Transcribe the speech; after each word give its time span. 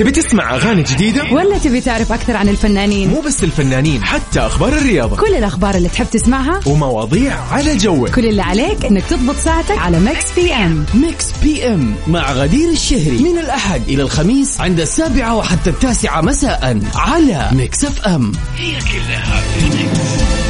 تبي 0.00 0.10
تسمع 0.10 0.54
أغاني 0.54 0.82
جديدة؟ 0.82 1.24
ولا 1.32 1.58
تبي 1.58 1.80
تعرف 1.80 2.12
أكثر 2.12 2.36
عن 2.36 2.48
الفنانين؟ 2.48 3.08
مو 3.08 3.20
بس 3.20 3.44
الفنانين 3.44 4.04
حتى 4.04 4.40
أخبار 4.40 4.72
الرياضة 4.72 5.16
كل 5.16 5.34
الأخبار 5.34 5.74
اللي 5.74 5.88
تحب 5.88 6.06
تسمعها 6.10 6.60
ومواضيع 6.66 7.40
على 7.50 7.76
جوك 7.76 8.10
كل 8.10 8.26
اللي 8.26 8.42
عليك 8.42 8.84
إنك 8.84 9.04
تضبط 9.04 9.36
ساعتك 9.36 9.78
على 9.78 10.00
ميكس 10.00 10.32
أف 10.36 10.52
أم 10.54 10.86
ميكس 10.94 11.26
أف 11.42 11.66
أم 11.66 11.94
مع 12.06 12.32
غدير 12.32 12.70
الشهري 12.70 13.18
من 13.18 13.38
الأحد 13.38 13.82
إلى 13.88 14.02
الخميس 14.02 14.60
عند 14.60 14.80
السابعة 14.80 15.36
وحتى 15.36 15.70
التاسعة 15.70 16.20
مساء 16.20 16.80
على 16.94 17.50
ميكس 17.52 17.84
اف 17.84 18.00
ام 18.06 18.32
هي 18.56 18.78
كلها 18.78 19.40
في 19.40 19.66
الميكس. 19.66 20.49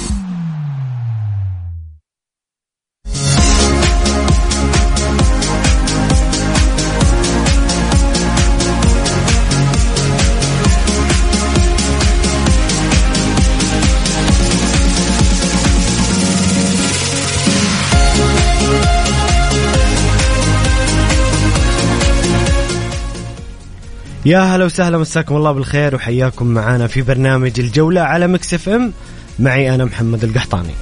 يا 24.25 24.39
هلا 24.39 24.65
وسهلا 24.65 24.97
مساكم 24.97 25.35
الله 25.35 25.51
بالخير 25.51 25.95
وحياكم 25.95 26.47
معنا 26.47 26.87
في 26.87 27.01
برنامج 27.01 27.59
الجولة 27.59 28.01
على 28.01 28.27
Mix 28.27 28.53
FM. 28.53 28.93
معي 29.39 29.75
أنا 29.75 29.85
محمد 29.85 30.23
القحطاني. 30.23 30.73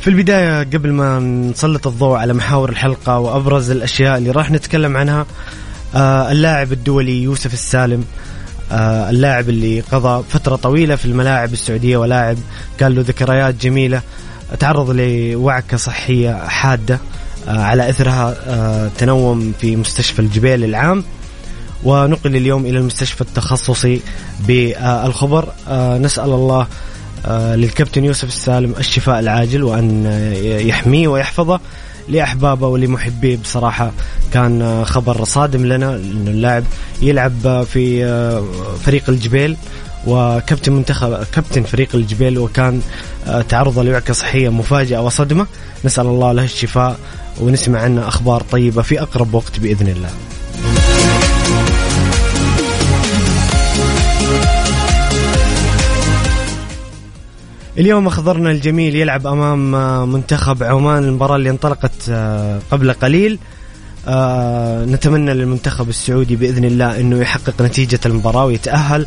في 0.00 0.10
البداية 0.10 0.58
قبل 0.62 0.92
ما 0.92 1.18
نسلط 1.18 1.86
الضوء 1.86 2.16
على 2.16 2.32
محاور 2.34 2.68
الحلقة 2.68 3.18
وأبرز 3.18 3.70
الأشياء 3.70 4.18
اللي 4.18 4.30
راح 4.30 4.50
نتكلم 4.50 4.96
عنها 4.96 5.26
آه 5.94 6.32
اللاعب 6.32 6.72
الدولي 6.72 7.22
يوسف 7.22 7.52
السالم 7.52 8.04
آه 8.72 9.10
اللاعب 9.10 9.48
اللي 9.48 9.80
قضى 9.80 10.24
فترة 10.30 10.56
طويلة 10.56 10.96
في 10.96 11.04
الملاعب 11.04 11.52
السعودية 11.52 11.96
ولاعب 11.96 12.36
كان 12.78 12.94
له 12.94 13.02
ذكريات 13.02 13.54
جميلة. 13.54 14.02
تعرض 14.60 14.90
لوعكة 14.90 15.76
صحية 15.76 16.44
حادة 16.48 16.98
آه 17.48 17.50
على 17.50 17.90
إثرها 17.90 18.36
آه 18.46 18.90
تنوم 18.98 19.52
في 19.60 19.76
مستشفى 19.76 20.18
الجبيل 20.18 20.64
العام. 20.64 21.04
ونقل 21.84 22.36
اليوم 22.36 22.66
إلى 22.66 22.78
المستشفى 22.78 23.20
التخصصي 23.20 24.00
بالخبر. 24.46 25.48
آه 25.68 25.98
نسأل 25.98 26.24
الله 26.30 26.66
للكابتن 27.54 28.04
يوسف 28.04 28.28
السالم 28.28 28.74
الشفاء 28.78 29.20
العاجل 29.20 29.70
آه، 30.06 30.32
يحميه 30.58 31.08
ويحفظه 31.08 31.60
لأحبابه 32.08 32.66
ولمحبيه. 32.66 33.36
بصراحة 33.36 33.92
كان 34.32 34.84
خبر 34.84 35.24
صادم 35.24 35.66
لنا 35.66 35.96
أنه 35.96 36.30
اللاعب 36.30 36.64
يلعب 37.02 37.66
في 37.72 38.04
فريق 38.84 39.02
الجبيل 39.08 39.56
وكابتن 40.06 40.72
منتخب 40.72 41.24
كابتن 41.32 41.62
فريق 41.62 41.88
الجبيل 41.94 42.38
وكان 42.38 42.80
آه، 43.28 43.42
تعرض 43.42 43.78
لوعكة 43.78 44.12
صحية 44.14 44.48
مفاجئة 44.48 44.98
وصدمة. 44.98 45.46
نسأل 45.84 46.06
الله 46.06 46.32
له 46.32 46.44
الشفاء 46.44 46.98
ونسمع 47.40 47.80
عنه 47.80 48.08
أخبار 48.08 48.42
طيبة 48.42 48.82
في 48.82 49.02
أقرب 49.02 49.34
وقت 49.34 49.60
بإذن 49.60 49.88
الله. 49.88 50.10
اليوم 57.78 58.06
أخضرنا 58.06 58.50
الجميل 58.50 58.96
يلعب 58.96 59.26
أمام 59.26 59.74
آه، 59.74 60.04
منتخب 60.04 60.62
عمان. 60.62 61.04
المباراة 61.04 61.36
اللي 61.36 61.50
انطلقت 61.50 61.92
آه، 62.10 62.58
قبل 62.70 62.92
قليل. 62.92 63.38
نتمنى 64.88 65.34
للمنتخب 65.34 65.88
السعودي 65.88 66.36
بإذن 66.36 66.64
الله 66.64 67.00
إنه 67.00 67.20
يحقق 67.20 67.62
نتيجة 67.62 68.00
المباراة 68.06 68.44
ويتأهل. 68.44 69.06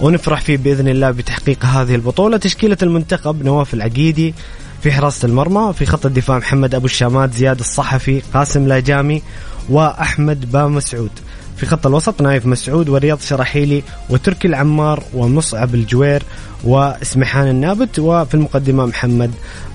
ونفرح 0.00 0.40
فيه 0.40 0.56
بإذن 0.56 0.88
الله 0.88 1.10
بتحقيق 1.10 1.64
هذه 1.64 1.94
البطولة. 1.94 2.36
تشكيلة 2.36 2.76
المنتخب 2.82 3.44
نواف 3.44 3.74
العقيدي 3.74 4.34
في 4.82 4.92
حراسة 4.92 5.28
المرمى 5.28 5.72
في 5.72 5.86
خط 5.86 6.06
الدفاع 6.06 6.38
محمد 6.38 6.74
أبو 6.74 6.86
الشامات 6.86 7.34
زياد 7.34 7.58
الصحفي 7.58 8.22
قاسم 8.34 8.66
لاجامي 8.66 9.22
وأحمد 9.68 10.52
بامسعود 10.52 11.10
في 11.56 11.66
خط 11.66 11.86
الوسط 11.86 12.22
نايف 12.22 12.46
مسعود 12.46 12.88
ورياض 12.88 13.20
شراحيلي 13.20 13.82
وتركي 14.10 14.48
العمار 14.48 15.02
ومصعب 15.14 15.74
الجوير 15.74 16.22
وسميحان 16.64 17.48
النابت 17.48 17.98
وفي 17.98 18.34
المقدمة 18.34 18.86
محمد 18.86 19.30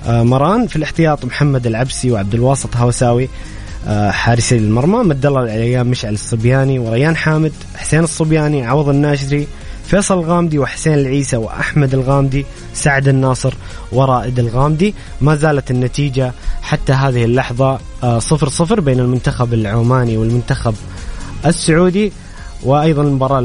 آه، 0.06 0.22
مران 0.22 0.66
في 0.66 0.76
الاحتياط 0.76 1.24
محمد 1.24 1.66
العبسي 1.66 2.10
وعبد 2.10 2.34
الباسط 2.34 2.76
هوساوي 2.76 3.28
آه، 3.86 4.10
حارسي 4.10 4.56
المرمى 4.56 5.04
مد 5.04 5.26
الله 5.26 5.42
العليان 5.42 5.86
مشعل 5.86 6.14
الصبياني 6.14 6.78
وريان 6.78 7.16
حامد 7.16 7.52
حسين 7.76 8.04
الصبياني 8.04 8.66
عوض 8.66 8.88
الناشري 8.88 9.46
فيصل 9.90 10.18
الغامدي 10.18 10.58
وحسين 10.58 10.94
العيسى 10.94 11.36
وأحمد 11.36 11.94
الغامدي 11.94 12.46
سعد 12.74 13.08
الناصر 13.08 13.54
ورائد 13.92 14.38
الغامدي. 14.38 14.94
ما 15.20 15.36
زالت 15.36 15.70
النتيجة 15.70 16.32
حتى 16.62 16.92
هذه 16.92 17.24
اللحظة 17.24 17.78
آه، 18.02 18.18
صفر 18.18 18.48
صفر 18.48 18.80
بين 18.80 19.00
المنتخب 19.00 19.54
العماني 19.54 20.16
والمنتخب 20.16 20.74
السعودي 21.46 22.12
وأيضا 22.62 23.02
المباراة 23.02 23.40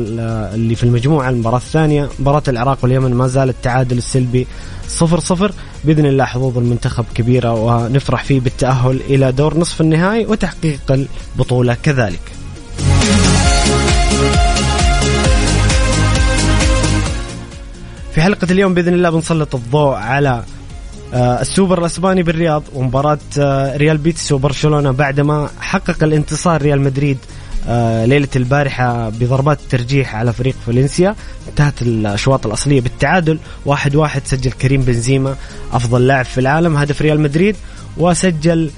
اللي 0.56 0.76
في 0.76 0.84
المجموعة 0.84 1.30
المباراة 1.30 1.58
الثانية 1.58 2.10
مباراة 2.20 2.44
العراق 2.48 2.78
واليمن. 2.84 3.14
ما 3.14 3.28
زال 3.28 3.50
التعادل 3.50 3.98
السلبي 3.98 4.48
صفر 4.88 5.20
صفر. 5.20 5.52
بإذن 5.84 6.06
الله 6.06 6.26
حظوظ 6.26 6.58
المنتخب 6.58 7.06
كبيرة 7.16 7.54
ونفرح 7.54 8.24
فيه 8.24 8.40
بالتأهل 8.40 9.02
إلى 9.10 9.32
دور 9.32 9.58
نصف 9.58 9.82
النهائي 9.82 10.26
وتحقيق 10.26 11.06
البطولة 11.38 11.78
كذلك. 11.84 12.45
في 18.16 18.22
حلقة 18.22 18.48
اليوم 18.52 18.74
بإذن 18.74 18.94
الله 18.94 19.10
بنسلط 19.10 19.56
الضوء 19.56 19.96
على 19.96 20.44
آه، 21.14 21.42
السوبر 21.42 21.80
الأسباني 21.80 22.24
بالرياض 22.24 22.64
ومباراة 22.74 23.18
آه، 23.40 23.78
ريال 23.78 23.98
بيتيس 23.98 24.32
وبرشلونة 24.32 24.92
بعدما 24.92 25.50
حقق 25.60 26.04
الانتصار 26.04 26.62
ريال 26.62 26.82
مدريد 26.82 27.18
آه، 27.68 28.06
ليلة 28.06 28.28
البارحة 28.36 29.10
بضربات 29.10 29.60
الترجيح 29.60 30.16
على 30.16 30.34
فريق 30.34 30.56
فالنسيا. 30.66 31.16
انتهت 31.50 31.82
الأشواط 31.82 32.46
الأصلية 32.46 32.82
بالتعادل 32.82 33.40
واحد 33.66 33.96
واحد 33.96 34.22
سجل 34.26 34.52
كريم 34.52 34.82
بنزيما 34.82 35.36
أفضل 35.74 36.08
لاعب 36.08 36.26
في 36.26 36.40
العالم 36.40 36.78
هدف 36.78 37.02
ريال 37.02 37.20
مدريد 37.20 37.56
وسجل 37.98 38.72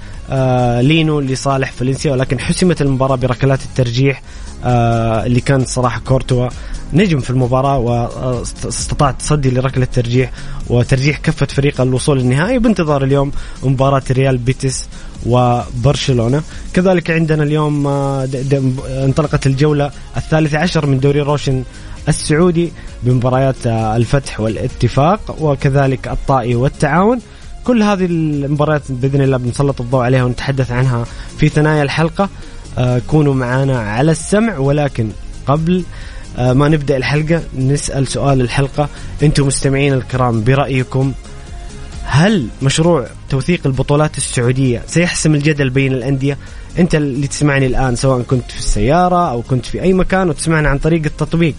لينو 0.80 1.20
لصالح 1.20 1.72
فالنسيا. 1.72 2.12
ولكن 2.12 2.40
حسمت 2.40 2.82
المباراة 2.82 3.16
بركلات 3.16 3.62
الترجيح 3.62 4.22
اللي 4.64 5.40
كان 5.40 5.64
صراحة 5.64 6.00
كورتوا 6.00 6.48
نجم 6.92 7.20
في 7.20 7.30
المباراة 7.30 7.78
واستطاع 7.78 9.10
تصدي 9.10 9.50
لركلة 9.50 9.84
ترجيح 9.84 10.32
وترجيح 10.68 11.18
كفة 11.18 11.46
فريق 11.46 11.80
الوصول 11.80 12.18
للنهائي 12.18 12.58
بانتظار 12.58 13.04
اليوم 13.04 13.32
مباراة 13.62 14.02
ريال 14.10 14.38
بيتيس 14.38 14.84
وبرشلونة. 15.26 16.42
كذلك 16.74 17.10
عندنا 17.10 17.42
اليوم 17.42 17.86
آه، 17.86 18.28
انطلقت 18.88 19.46
الجولة 19.46 19.90
الثالثة 20.16 20.58
عشر 20.58 20.86
من 20.86 21.00
دوري 21.00 21.20
روشن 21.20 21.62
السعودي 22.08 22.72
بمباريات 23.02 23.66
آه، 23.66 23.96
الفتح 23.96 24.40
والاتفاق 24.40 25.36
وكذلك 25.40 26.08
الطائي 26.08 26.54
والتعاون. 26.54 27.20
كل 27.64 27.82
هذه 27.82 28.04
المباريات 28.04 28.82
بإذن 28.92 29.22
الله 29.22 29.36
بنسلط 29.36 29.80
الضوء 29.80 30.04
عليها 30.04 30.24
ونتحدث 30.24 30.70
عنها 30.70 31.04
في 31.38 31.48
ثنايا 31.48 31.82
الحلقة. 31.82 32.24
آه، 32.24 32.28
كونوا 33.06 33.34
معنا 33.34 33.78
على 33.80 34.10
السمع. 34.10 34.58
ولكن 34.58 35.10
قبل 35.46 35.84
آه، 36.38 36.52
ما 36.52 36.68
نبدأ 36.68 36.96
الحلقة 36.96 37.42
نسأل 37.58 38.08
سؤال 38.08 38.40
الحلقة. 38.40 38.88
أنتم 39.22 39.46
مستمعين 39.46 39.92
الكرام 39.92 40.44
برأيكم 40.44 41.12
هل 42.04 42.48
مشروع 42.62 43.06
توثيق 43.30 43.60
البطولات 43.66 44.16
السعودية 44.16 44.82
سيحسم 44.86 45.34
الجدل 45.34 45.70
بين 45.70 45.92
الأندية؟ 45.92 46.38
أنت 46.78 46.94
اللي 46.94 47.26
تسمعني 47.26 47.66
الآن 47.66 47.96
سواء 47.96 48.22
كنت 48.22 48.50
في 48.50 48.58
السيارة 48.58 49.30
أو 49.30 49.42
كنت 49.42 49.66
في 49.66 49.82
أي 49.82 49.92
مكان 49.92 50.28
وتسمعنا 50.28 50.68
عن 50.68 50.78
طريق 50.78 51.02
التطبيق. 51.04 51.54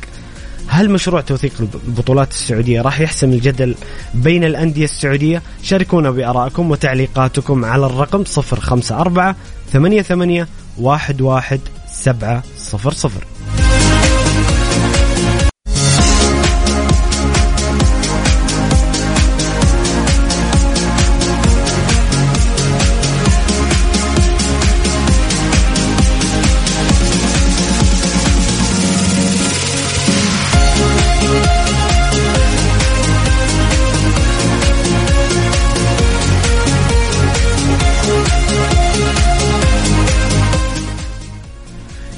هل 0.70 0.90
مشروع 0.90 1.22
توثيق 1.22 1.52
البطولات 1.88 2.32
السعودية 2.32 2.82
راح 2.82 3.00
يحسم 3.00 3.30
الجدل 3.30 3.76
بين 4.14 4.44
الأندية 4.44 4.84
السعودية؟ 4.84 5.42
شاركونا 5.64 6.12
بآرائكم 6.12 6.72
وتعليقاتكم 6.72 7.66
على 7.66 7.86
الرقم 7.86 8.24
054 8.38 9.36
88 9.74 10.46
11 10.86 11.60
700 11.88 13.39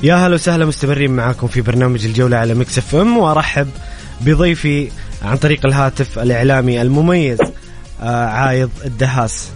يا 0.04 0.16
هلا 0.16 0.34
وسهلا 0.36 0.66
مستمرين 0.66 1.12
معاكم 1.12 1.48
في 1.48 1.62
برنامج 1.62 2.06
الجولة 2.06 2.38
على 2.38 2.54
Mix 2.54 2.78
FM 2.78 3.18
وارحب 3.18 3.68
بضيفي 4.22 4.92
عن 5.24 5.38
طريق 5.38 5.66
الهاتف 5.66 6.20
الإعلامي 6.20 6.82
المميز 6.82 7.40
آه 8.02 8.26
عايض 8.26 8.70
الدهاس. 8.86 9.50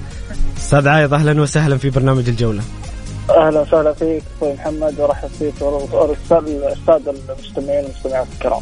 أستاذ 0.58 0.88
عايض 0.88 1.14
أهلا 1.14 1.42
وسهلا 1.42 1.78
في 1.78 1.90
برنامج 1.90 2.30
الجولة. 2.30 2.62
أهلا 3.30 3.60
وسهلا 3.60 3.94
فيك 3.94 4.24
أخوي 4.38 4.54
محمد 4.54 5.00
وأرحب 5.00 5.30
فيك 5.40 5.54
والاستاذ 5.62 7.14
المستمعين 7.30 7.86
والمستمعات 7.86 8.28
الكرام. 8.34 8.62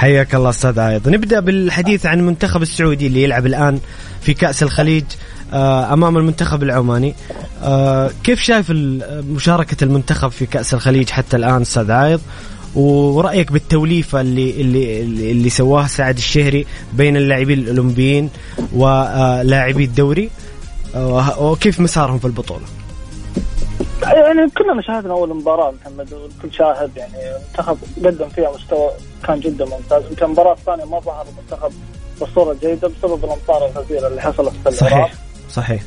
حياك 0.00 0.34
الله 0.34 0.50
أستاذ 0.50 0.80
عايض. 0.80 1.08
نبدأ 1.08 1.40
بالحديث 1.40 2.06
عن 2.06 2.18
المنتخب 2.18 2.62
السعودي 2.62 3.06
اللي 3.06 3.22
يلعب 3.22 3.46
الآن 3.46 3.80
في 4.20 4.34
كأس 4.34 4.62
الخليج 4.62 5.04
آه، 5.52 5.92
أمام 5.92 6.16
المنتخب 6.16 6.62
العماني. 6.62 7.14
آه، 7.62 8.10
كيف 8.24 8.40
شايف 8.40 8.70
مشاركة 9.30 9.84
المنتخب 9.84 10.28
في 10.28 10.46
كأس 10.46 10.74
الخليج 10.74 11.10
حتى 11.10 11.36
الآن 11.36 11.62
أستاذ 11.62 11.90
عايض؟ 11.90 12.20
ورأيك 12.74 13.52
بالتوليفة 13.52 14.20
اللي 14.20 14.60
اللي 14.60 15.02
اللي 15.30 15.50
سواها 15.50 15.86
سعد 15.86 16.16
الشهري 16.16 16.66
بين 16.92 17.16
اللاعبين 17.16 17.58
الأولمبيين 17.58 18.30
ولاعبي 18.72 19.84
الدوري 19.84 20.30
آه، 20.94 21.42
وكيف 21.42 21.80
مسارهم 21.80 22.18
في 22.18 22.24
البطولة؟ 22.24 22.64
يعني 24.02 24.50
كلنا 24.50 24.82
شاهدنا 24.82 25.12
أول 25.12 25.36
مباراة 25.36 25.72
محمد 25.80 26.12
والكل 26.12 26.56
شاهد 26.56 26.90
يعني 26.96 27.14
المنتخب 27.36 27.78
قدم 28.04 28.28
فيها 28.28 28.52
مستوى 28.54 28.90
كان 29.26 29.40
جدا 29.40 29.64
ممتاز. 29.64 30.02
يمكن 30.10 30.24
المباراه 30.24 30.52
الثانية 30.52 30.84
ما 30.84 31.00
ظهر 31.00 31.26
المنتخب 31.28 31.72
بصورة 32.22 32.56
جيدة 32.60 32.88
بسبب 32.88 33.24
الامطار 33.24 33.66
الغزيره 33.66 34.08
اللي 34.08 34.20
حصلت 34.20 34.52
في 34.64 34.70
صحيح. 34.70 35.14
صحيح. 35.50 35.82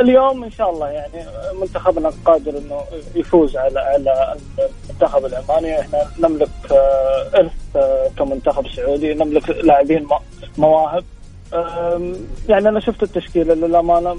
اليوم 0.00 0.44
إن 0.44 0.50
شاء 0.50 0.70
الله 0.70 0.88
يعني 0.88 1.24
منتخبنا 1.60 2.12
قادر 2.24 2.58
إنه 2.58 2.80
يفوز 3.14 3.56
على 3.56 3.80
على 3.80 4.36
المنتخب 4.88 5.24
العماني 5.26 5.80
إحنا 5.80 5.98
نملك 6.18 6.48
آه، 6.70 7.30
ارث 7.38 7.52
آه، 7.76 8.10
كمنتخب 8.18 8.68
سعودي. 8.68 9.14
نملك 9.14 9.50
لاعبين 9.50 10.06
مواهب. 10.58 11.04
يعني 12.48 12.68
أنا 12.68 12.80
شفت 12.80 13.02
التشكيلة 13.02 13.54
للأمانة 13.54 14.16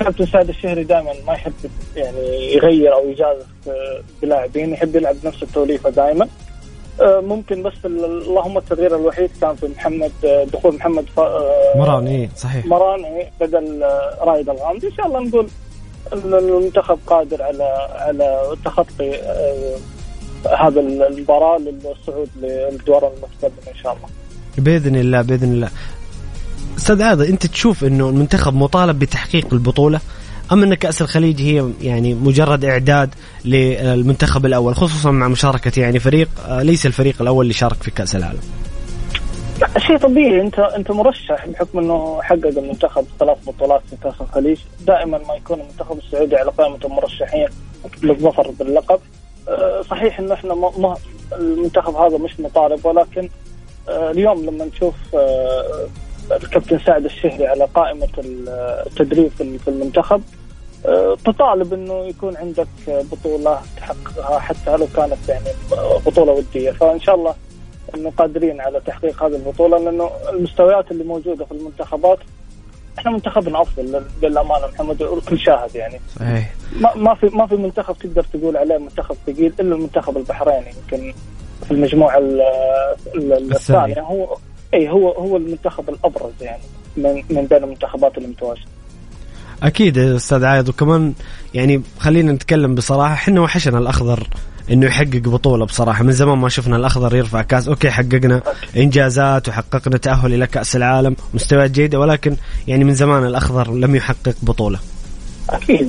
كابتن 0.00 0.26
سعد 0.26 0.48
الشهري 0.48 0.84
دائما 0.84 1.12
ما 1.26 1.32
يحب 1.32 1.52
يعني 1.96 2.52
يغير 2.54 2.94
أو 2.94 3.08
يجازف 3.08 3.46
آه، 3.68 4.00
بلاعبين. 4.22 4.72
يحب 4.72 4.96
يلعب 4.96 5.16
نفس 5.24 5.42
التوليفة 5.42 5.90
دائما. 5.90 6.24
آه، 6.24 6.28
ممكن 7.02 7.62
بس 7.62 7.72
اللهم 7.84 8.58
التغيير 8.58 8.96
الوحيد 8.96 9.30
كان 9.40 9.54
في 9.54 9.66
محمد 9.66 10.12
آه، 10.24 10.44
دخول 10.44 10.74
محمد 10.74 11.04
مران 11.76 12.06
اي 12.06 12.28
صحيح. 12.36 12.66
مران 12.66 13.04
إيه 13.04 13.30
بدل 13.40 13.82
رائد 14.20 14.48
الغامدي 14.48 14.86
إن 14.86 14.92
شاء 14.92 15.06
الله 15.06 15.20
نقول 15.20 15.48
المنتخب 16.12 16.98
قادر 17.06 17.42
على 17.42 17.64
على 17.90 18.56
تخطي 18.64 19.12
هذا 20.58 20.80
المباراة 20.80 21.58
للصعود 21.58 22.28
للدور 22.42 23.06
المتقدم 23.08 23.68
إن 23.68 23.82
شاء 23.82 23.92
الله. 23.92 24.08
بإذن 24.58 24.96
الله 24.96 25.22
بإذن 25.22 25.52
الله. 25.52 25.68
أستاذ 26.78 27.02
عاض 27.02 27.20
أنت 27.22 27.46
تشوف 27.46 27.84
إنه 27.84 28.08
المنتخب 28.08 28.54
مطالب 28.54 28.98
بتحقيق 28.98 29.46
البطولة؟ 29.52 30.00
ام 30.52 30.62
إن 30.62 30.74
كأس 30.74 31.02
الخليج 31.02 31.42
هي 31.42 31.70
يعني 31.82 32.14
مجرد 32.14 32.64
إعداد 32.64 33.14
للمنتخب 33.44 34.46
الأول 34.46 34.74
خصوصا 34.74 35.10
مع 35.10 35.28
مشاركة 35.28 35.80
يعني 35.80 35.98
فريق 35.98 36.28
آه، 36.48 36.62
ليس 36.62 36.86
الفريق 36.86 37.22
الأول 37.22 37.42
اللي 37.42 37.54
شارك 37.54 37.82
في 37.82 37.90
كأس 37.90 38.16
العالم. 38.16 38.40
شيء 39.78 39.96
طبيعي. 39.96 40.40
أنت 40.40 40.58
أنت 40.58 40.90
مرشح 40.90 41.46
بحكم 41.46 41.78
إنه 41.78 42.22
حقق 42.22 42.46
المنتخب 42.46 43.04
ثلاث 43.20 43.38
بطولات 43.46 43.82
في 43.90 43.96
كأس 44.02 44.14
الخليج. 44.20 44.58
دائما 44.86 45.18
ما 45.18 45.34
يكون 45.34 45.60
المنتخب 45.60 45.98
السعودي 45.98 46.36
على 46.36 46.50
قائمة 46.50 46.78
المرشحين 46.84 47.48
للظفر 48.02 48.50
باللقب. 48.58 49.00
آه، 49.48 49.82
صحيح 49.82 50.18
انه 50.18 50.34
إحنا 50.34 50.54
ما 50.54 50.96
المنتخب 51.32 51.94
هذا 51.94 52.18
مش 52.18 52.40
مطالب 52.40 52.86
ولكن 52.86 53.28
آه، 53.88 54.10
اليوم 54.10 54.46
لما 54.46 54.64
نشوف 54.64 54.94
الكابتن 56.32 56.78
سعد 56.86 57.04
الشهري 57.04 57.46
على 57.46 57.64
قائمة 57.74 58.08
التدريب 58.86 59.30
في 59.38 59.68
المنتخب 59.68 60.22
تطالب 61.24 61.74
إنه 61.74 62.06
يكون 62.06 62.36
عندك 62.36 62.68
بطولة 62.88 63.60
تحققها 63.76 64.38
حتى 64.38 64.76
لو 64.76 64.86
كانت 64.96 65.28
يعني 65.28 65.48
بطولة 66.06 66.32
ودية. 66.32 66.70
فإن 66.70 67.00
شاء 67.00 67.14
الله 67.14 67.34
إنه 67.94 68.10
قادرين 68.10 68.60
على 68.60 68.80
تحقيق 68.80 69.22
هذه 69.22 69.36
البطولة 69.36 69.78
لأنه 69.78 70.10
المستويات 70.32 70.90
اللي 70.90 71.04
موجودة 71.04 71.44
في 71.44 71.52
المنتخبات 71.52 72.18
إحنا 72.98 73.10
منتخبنا 73.10 73.62
أفضل 73.62 74.02
للأمانة 74.22 74.66
محمد 74.66 75.02
والكل 75.02 75.38
شاهد 75.38 75.74
يعني. 75.74 76.00
صحيح. 76.16 76.52
ما, 76.80 76.94
ما 76.94 77.14
في 77.14 77.26
ما 77.26 77.46
في 77.46 77.56
منتخب 77.56 77.94
تقدر 77.98 78.22
تقول 78.22 78.56
عليه 78.56 78.78
منتخب 78.78 79.16
ثقيل 79.26 79.52
إلا 79.60 79.74
المنتخب 79.74 80.16
البحريني 80.16 80.66
يمكن 80.82 81.14
في 81.64 81.70
المجموعة 81.70 82.18
الثانية. 83.16 84.00
هو 84.00 84.36
اي 84.74 84.88
هو 84.88 85.10
هو 85.10 85.36
المنتخب 85.36 85.88
الأبرز 85.88 86.32
يعني 86.40 86.62
من 86.96 87.24
من 87.30 87.46
بين 87.46 87.64
المنتخبات 87.64 88.18
المتواجدة. 88.18 88.66
أكيد 89.62 89.98
أستاذ 89.98 90.44
عايض 90.44 90.68
وكمان 90.68 91.14
يعني 91.54 91.82
خلينا 91.98 92.32
نتكلم 92.32 92.74
بصراحة 92.74 93.14
إحنا 93.14 93.40
وحشنا 93.40 93.78
الأخضر 93.78 94.28
إنه 94.70 94.86
يحقق 94.86 95.28
بطولة 95.28 95.66
بصراحة 95.66 96.04
من 96.04 96.12
زمان 96.12 96.38
ما 96.38 96.48
شفنا 96.48 96.76
الأخضر 96.76 97.16
يرفع 97.16 97.42
كأس 97.42 97.68
أوكي 97.68 97.90
حققنا 97.90 98.42
إنجازات 98.76 99.48
وحققنا 99.48 99.98
تأهل 99.98 100.34
إلى 100.34 100.46
كأس 100.46 100.76
العالم 100.76 101.16
مستويات 101.34 101.70
جيدة 101.70 101.98
ولكن 101.98 102.36
يعني 102.68 102.84
من 102.84 102.94
زمان 102.94 103.26
الأخضر 103.26 103.72
لم 103.72 103.94
يحقق 103.94 104.34
بطولة. 104.42 104.78
أكيد 105.50 105.88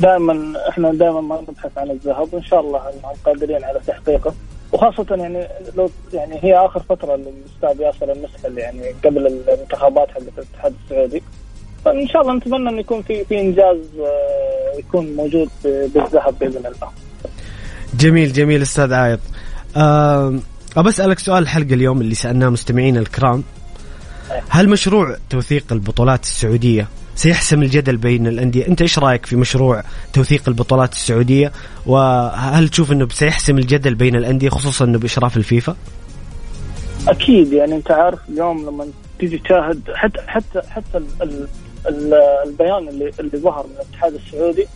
دائما 0.00 0.54
إحنا 0.68 0.92
دائما 0.92 1.20
ما 1.20 1.40
نبحث 1.48 1.78
عن 1.78 1.90
الذهب 1.90 2.28
وإن 2.34 2.44
شاء 2.44 2.60
الله 2.60 2.80
قادرين 3.26 3.64
على 3.64 3.80
تحقيقه. 3.86 4.34
وخاصة 4.72 5.06
يعني 5.10 5.48
لو 5.76 5.90
يعني 6.12 6.38
هي 6.42 6.56
آخر 6.56 6.80
فترة 6.88 7.16
للأستاذ 7.16 7.80
ياسر 7.80 8.12
المسحل 8.12 8.58
يعني 8.58 8.94
قبل 9.04 9.26
الانتخابات 9.26 10.08
حقت 10.10 10.22
الاتحاد 10.38 10.74
السعودي. 10.84 11.22
فإن 11.84 12.08
شاء 12.08 12.22
الله 12.22 12.34
نتمنى 12.34 12.68
أن 12.68 12.78
يكون 12.78 13.02
في 13.02 13.24
في 13.24 13.40
إنجاز 13.40 13.76
آه، 14.00 14.78
يكون 14.78 15.16
موجود 15.16 15.48
بالذهب 15.64 16.34
بإذن 16.40 16.66
الله. 16.66 16.90
جميل 17.98 18.32
جميل 18.32 18.62
أستاذ 18.62 18.92
عايض. 18.92 19.20
أبى 20.76 20.88
أسألك 20.88 21.18
سؤال 21.18 21.42
الحلقة 21.42 21.74
اليوم 21.74 22.00
اللي 22.00 22.14
سألناه 22.14 22.48
مستمعينا 22.48 23.00
الكرام. 23.00 23.42
هل 24.48 24.68
مشروع 24.68 25.16
توثيق 25.30 25.64
البطولات 25.72 26.22
السعودية 26.22 26.88
سيحسم 27.14 27.62
الجدل 27.62 27.96
بين 27.96 28.26
الأندية 28.26 28.66
أنت 28.68 28.82
إيش 28.82 28.98
رأيك 28.98 29.26
في 29.26 29.36
مشروع 29.36 29.82
توثيق 30.12 30.42
البطولات 30.48 30.92
السعودية 30.92 31.52
وهل 31.86 32.68
تشوف 32.68 32.92
أنه 32.92 33.08
سيحسم 33.08 33.58
الجدل 33.58 33.94
بين 33.94 34.16
الأندية 34.16 34.48
خصوصا 34.48 34.84
أنه 34.84 34.98
بإشراف 34.98 35.36
الفيفا 35.36 35.76
أكيد 37.08 37.52
يعني 37.52 37.74
أنت 37.76 37.90
عارف 37.90 38.18
اليوم 38.28 38.66
لما 38.66 38.86
تيجي 39.18 39.38
تشاهد 39.38 39.80
حتى 39.94 40.20
حتى 40.26 40.60
حتى 40.68 41.00
البيان 41.86 42.88
اللي 42.88 43.10
اللي 43.20 43.38
ظهر 43.38 43.66
من 43.66 43.74
الاتحاد 43.74 44.14
السعودي. 44.14 44.66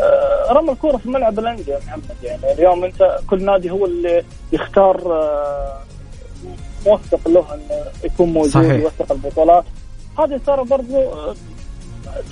آه، 0.00 0.52
رمى 0.52 0.72
الكوره 0.72 0.96
في 0.96 1.08
ملعب 1.08 1.38
الأندية 1.38 1.78
محمد. 1.86 2.16
يعني 2.22 2.52
اليوم 2.52 2.84
أنت 2.84 3.18
كل 3.30 3.44
نادي 3.44 3.70
هو 3.70 3.86
اللي 3.86 4.24
يختار 4.52 5.12
آه، 5.12 5.78
موثق 6.86 7.28
له 7.28 7.54
انه 7.54 7.84
يكون 8.04 8.28
موجود 8.32 8.50
صحيح. 8.50 8.72
يوثق 8.72 9.12
البطولات. 9.12 9.64
هذه 10.18 10.40
ترى 10.46 10.64
برضو 10.64 10.96
آه، 10.96 11.34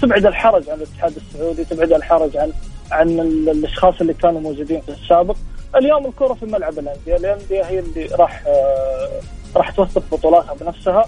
تبعد 0.02 0.26
الحرج 0.26 0.70
عن 0.70 0.76
الاتحاد 0.76 1.16
السعودي 1.16 1.64
تبعد 1.64 1.92
الحرج 1.92 2.36
عن 2.36 2.52
عن 2.90 3.20
الأشخاص 3.50 4.00
اللي 4.00 4.14
كانوا 4.14 4.40
موجودين 4.40 4.80
في 4.80 4.88
السابق. 4.88 5.36
اليوم 5.76 6.06
الكرة 6.06 6.34
في 6.34 6.46
ملعب 6.46 6.78
الأندية. 6.78 7.16
الأندية 7.16 7.62
هي 7.62 7.78
اللي 7.78 8.06
راح 8.06 8.42
راح 9.56 9.70
توثق 9.70 10.02
بطولاتها 10.12 10.54
بنفسها. 10.54 11.04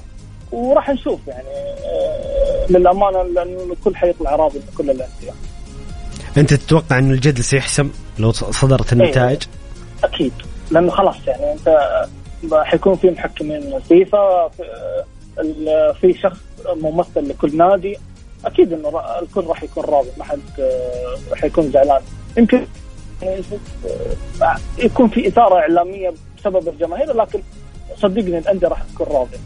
وراح 0.52 0.90
نشوف 0.90 1.20
يعني 1.26 1.48
آه، 1.48 2.66
للأمانة 2.70 3.22
لأنه 3.22 3.72
الكل 3.72 3.96
حيطلع 3.96 4.36
راضي 4.36 4.58
من 4.58 4.64
كل 4.78 4.84
الانديه 4.84 5.32
أنت 6.36 6.54
تتوقع 6.54 6.98
انه 6.98 7.10
الجدل 7.14 7.44
سيحسم 7.44 7.90
لو 8.18 8.32
صدرت 8.32 8.92
النتائج؟ 8.92 9.42
أكيد. 10.04 10.32
لأنه 10.70 10.90
خلاص 10.90 11.16
يعني 11.26 11.52
أنت 11.52 11.78
حيكون 12.64 12.94
في 12.96 13.10
محكمين 13.10 13.80
فيفا 13.80 14.48
في- 14.48 14.62
ال- 15.38 15.94
في 16.00 16.14
شخص 16.18 16.38
ممثل 16.76 17.28
لكل 17.28 17.56
نادي. 17.56 17.96
أكيد 18.44 18.72
إنه 18.72 18.88
الكل 19.22 19.44
راح 19.46 19.62
يكون 19.62 19.84
راضي 19.84 20.08
ما 20.18 20.24
حد 20.24 20.40
آه، 20.60 21.34
حيكون 21.34 21.70
زعلان. 21.70 22.00
يمكن 22.38 22.66
آه، 23.22 24.56
يكون 24.78 25.08
في 25.08 25.28
إثارة 25.28 25.54
إعلامية 25.58 26.14
بسبب 26.38 26.68
الجماهير 26.68 27.12
لكن 27.16 27.40
صدقني 27.96 28.38
الأندية 28.38 28.68
راح 28.68 28.82
تكون 28.94 29.06
راضية. 29.06 29.38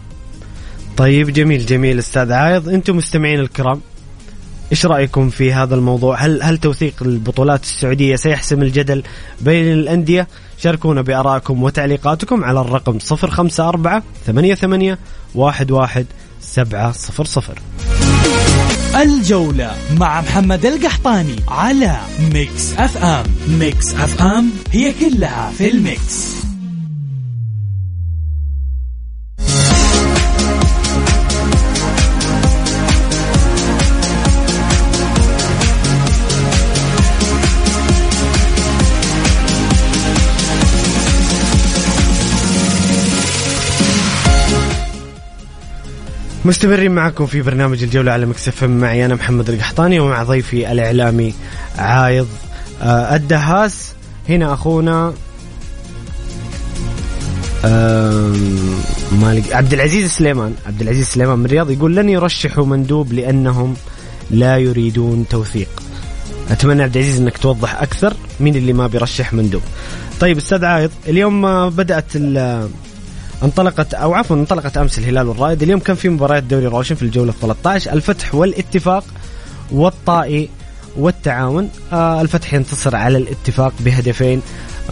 طيب 0.97 1.31
جميل 1.31 1.67
جميل 1.67 1.99
أستاذ 1.99 2.33
عايض 2.33 2.69
أنتم 2.69 2.97
مستمعين 2.97 3.41
الكرام 3.41 3.81
إيش 4.73 4.87
رأيكم 4.87 5.29
في 5.29 5.53
هذا 5.53 5.75
الموضوع؟ 5.75 6.17
هل 6.17 6.43
هل 6.43 6.59
توثيق 6.59 6.95
البطولات 7.03 7.63
السعودية 7.63 8.17
سيحسم 8.17 8.63
الجدل 8.63 9.03
بين 9.41 9.73
الأندية؟ 9.73 10.29
شاركونا 10.59 11.03
بارائكم 11.03 11.63
وتعليقاتكم 11.63 12.45
على 12.45 12.61
الرقم 12.61 12.99
054 13.13 14.03
88 14.27 14.97
11 15.39 16.05
700 16.41 16.95
الجولة 18.97 19.71
مع 20.01 20.21
محمد 20.21 20.67
القحطاني 20.67 21.37
على 21.49 21.97
Mix 22.35 22.73
FM 22.79 23.25
Mix 23.49 23.95
FM 23.95 24.51
هي 24.73 24.93
كلها 24.93 25.53
في 25.59 25.71
ال 25.71 25.90
mix 25.90 26.46
مستمرين 46.47 46.93
معكم 46.93 47.27
في 47.27 47.43
برنامج 47.43 47.83
الجولة 47.83 48.13
على 48.13 48.27
مكسف 48.27 48.65
معي 48.65 49.05
أنا 49.05 49.15
محمد 49.15 49.51
القحطاني 49.51 50.01
ومع 50.01 50.23
ضيفي 50.23 50.73
الإعلامي 50.73 51.35
عايض 51.79 52.29
آه، 52.83 53.17
الدهاس. 53.17 53.93
هنا 54.29 54.55
أخونا 54.55 55.15
مالك 59.13 59.53
عبد 59.53 59.73
العزيز 59.73 60.11
سليمان. 60.11 60.55
عبد 60.67 60.83
العزيز 60.83 61.07
سليمان 61.07 61.39
من 61.39 61.45
الرياض 61.45 61.71
يقول 61.71 61.97
لن 61.97 62.09
يرشحوا 62.09 62.67
مندوب 62.67 63.13
لأنهم 63.13 63.75
لا 64.31 64.57
يريدون 64.57 65.27
توثيق. 65.31 65.69
أتمنى 66.51 66.83
عبد 66.83 66.97
العزيز 66.97 67.21
أنك 67.21 67.39
توضح 67.39 67.83
أكثر 67.83 68.15
مين 68.41 68.57
اللي 68.57 68.73
ما 68.73 68.87
بيرشح 68.87 69.33
مندوب. 69.33 69.63
طيب 70.21 70.37
أستاذ 70.37 70.65
عايض 70.65 70.91
اليوم 71.09 71.45
آه، 71.45 71.69
بدأت 71.69 72.17
انطلقت 73.43 73.95
أو 73.95 74.15
عفوا 74.15 74.37
انطلقت 74.37 74.77
أمس 74.77 74.99
الهلال 74.99 75.29
والرائد. 75.29 75.63
اليوم 75.63 75.81
كان 75.81 75.97
في 75.97 76.09
مباريات 76.09 76.43
دوري 76.43 76.67
روشن 76.67 76.95
في 76.95 77.03
الجولة 77.03 77.33
13 77.33 77.93
الفتح 77.93 78.35
والاتفاق 78.35 79.05
والطائي 79.73 80.49
والتعاون. 80.97 81.71
آه 81.93 82.21
الفتح 82.21 82.55
ينتصر 82.55 82.97
على 82.97 83.19
الاتفاق 83.19 83.73
بهدفين 83.81 84.43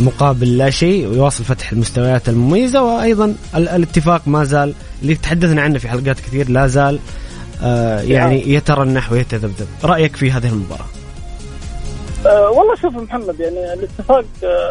مقابل 0.00 0.58
لا 0.58 0.70
شيء 0.70 1.06
ويواصل 1.08 1.44
فتح 1.44 1.72
المستويات 1.72 2.28
المميزة. 2.28 2.82
وأيضا 2.82 3.34
ال- 3.54 3.68
الاتفاق 3.68 4.28
ما 4.28 4.44
زال 4.44 4.74
اللي 5.02 5.14
تحدثنا 5.14 5.62
عنه 5.62 5.78
في 5.78 5.88
حلقات 5.88 6.20
كثير 6.20 6.50
لا 6.50 6.66
زال 6.66 6.98
آه 7.62 8.00
يعني 8.00 8.52
يترنح 8.54 9.12
ويتذبذب. 9.12 9.66
رأيك 9.84 10.16
في 10.16 10.30
هذه 10.32 10.48
المباراة؟ 10.48 10.86
أه 12.26 12.50
والله 12.50 12.74
شوف 12.82 12.94
محمد 12.94 13.40
يعني 13.40 13.72
الاتفاق 13.74 14.24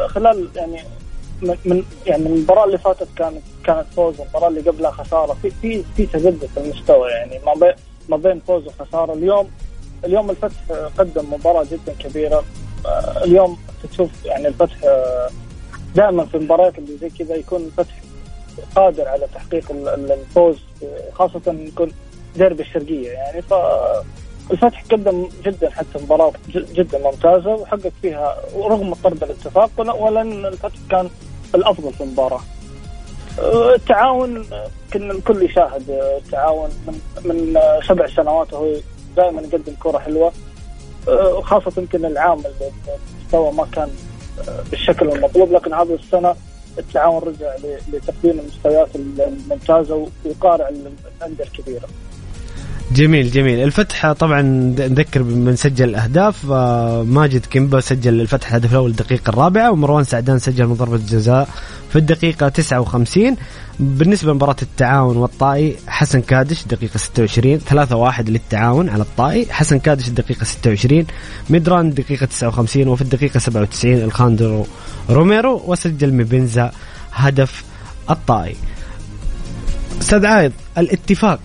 خلال 0.09 0.47
يعني 0.55 0.83
من- 1.65 1.83
يعني 2.05 2.25
المباراة 2.25 2.65
اللي 2.65 2.77
فاتت 2.77 3.07
كانت 3.17 3.41
كانت 3.65 3.85
فوز 3.95 4.21
المباراة 4.21 4.47
اللي 4.47 4.61
قبلها 4.61 4.91
خسارة. 4.91 5.33
في 5.41 5.49
في 5.61 5.83
في 5.97 6.05
تذبذب 6.05 6.49
في 6.53 6.59
المستوى 6.59 7.09
يعني 7.11 7.39
ما 7.45 7.53
بين 7.53 7.73
ما 8.09 8.17
بين 8.17 8.39
فوز 8.47 8.67
وخسارة. 8.67 9.13
اليوم 9.13 9.49
اليوم 10.05 10.29
الفتح 10.29 10.55
آه، 10.71 10.91
قدم 10.97 11.33
مباراة 11.33 11.63
جدا 11.71 11.93
كبيرة. 11.99 12.43
أه 12.85 13.23
اليوم 13.23 13.57
تشوف 13.91 14.09
يعني 14.25 14.47
الفتح 14.47 14.75
أه 14.83 15.29
دائما 15.95 16.25
في 16.25 16.37
المباريات 16.37 16.77
اللي 16.77 16.97
زي 16.97 17.09
كذا 17.09 17.35
يكون 17.35 17.61
الفتح 17.61 17.93
قادر 18.75 19.07
على 19.07 19.27
تحقيق 19.35 19.71
ال- 19.71 19.87
ال- 19.87 20.11
الفوز 20.11 20.57
آه، 20.83 21.11
خاصه 21.13 21.41
يكون 21.47 21.91
ديربي 22.35 22.63
الشرقية 22.63 23.09
يعني. 23.09 23.41
ف 23.41 23.53
الفتح 24.51 24.83
قدم 24.91 25.29
جدا 25.45 25.69
حتى 25.69 25.99
مباراة 26.03 26.33
جدا 26.55 26.99
ممتازة 26.99 27.49
وحقق 27.55 27.91
فيها 28.01 28.37
ورغم 28.55 28.93
طرد 28.93 29.23
الاتفاق 29.23 29.69
ول- 29.77 29.89
ولن 29.89 30.45
الفتح 30.45 30.75
كان 30.91 31.09
الأفضل 31.55 31.93
في 31.93 32.03
المباراة. 32.03 32.41
أه، 33.39 33.75
التعاون 33.75 34.45
كنا 34.93 35.13
الكل 35.13 35.43
يشاهد 35.43 35.89
أه، 35.89 36.17
التعاون 36.17 36.69
من 36.87 36.99
من 37.25 37.57
أه، 37.57 37.79
سبع 37.87 38.07
سنوات 38.07 38.53
وهو 38.53 38.75
دائما 39.15 39.41
يقدم 39.41 39.73
كرة 39.79 39.97
حلوة 39.97 40.31
أه، 41.07 41.41
خاصة 41.41 41.71
يمكن 41.77 42.05
العام 42.05 42.43
المستوى 43.19 43.51
ما 43.51 43.65
كان 43.71 43.89
بالشكل 44.71 45.09
المطلوب 45.09 45.51
لكن 45.51 45.73
هذه 45.73 45.93
السنة 45.93 46.35
التعاون 46.79 47.23
رجع 47.23 47.55
لتقديم 47.93 48.39
المستويات 48.39 48.95
الممتازة 48.95 50.07
ويقارع 50.25 50.69
الأندية 51.17 51.43
الكبيرة. 51.43 51.87
جميل 52.93 53.31
جميل. 53.31 53.59
الفتح 53.63 54.11
طبعا 54.11 54.41
نذكر 54.79 55.21
بمن 55.21 55.55
سجل 55.55 55.89
الاهداف 55.89 56.51
آه، 56.51 57.03
ماجد 57.03 57.45
كيمبا 57.45 57.79
سجل 57.79 58.21
الفتح 58.21 58.47
الهدف 58.49 58.71
الأول 58.71 58.89
الدقيقة 58.91 59.29
الرابعة 59.29 59.71
ومروان 59.71 60.03
سعدان 60.03 60.39
سجل 60.39 60.67
من 60.67 60.73
ضربه 60.73 60.97
جزاء 60.97 61.49
في 61.89 61.95
الدقيقة 61.95 62.49
59 62.49 63.35
بالنسبة 63.79 64.31
لمباراة 64.31 64.55
التعاون 64.61 65.17
والطائي 65.17 65.75
حسن 65.87 66.21
كادش 66.21 66.65
دقيقة 66.65 66.97
26 66.97 67.59
3-1 67.59 68.29
للتعاون 68.29 68.89
على 68.89 69.01
الطائي. 69.03 69.45
حسن 69.49 69.79
كادش 69.79 70.07
الدقيقه 70.07 70.43
26 70.43 71.05
ميدران 71.49 71.87
الدقيقه 71.87 72.25
59 72.25 72.87
وفي 72.87 73.01
الدقيقة 73.01 73.39
97 73.39 73.93
اليخاندرو 73.93 74.65
روميرو 75.09 75.61
وسجل 75.67 76.11
مبينزا 76.11 76.71
هدف 77.13 77.63
الطائي. 78.09 78.55
أستاذ 80.01 80.25
عايض 80.25 80.51
الاتفاق 80.77 81.39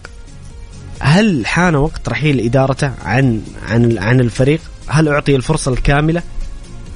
هل 1.01 1.47
حان 1.47 1.77
وقت 1.77 2.09
رحيل 2.09 2.41
ادارته 2.41 2.93
عن 3.05 3.43
عن 3.69 3.99
عن 3.99 4.21
الفريق؟ 4.21 4.61
هل 4.89 5.09
أعطي 5.09 5.37
الفرصة 5.37 5.73
الكاملة؟ 5.73 6.23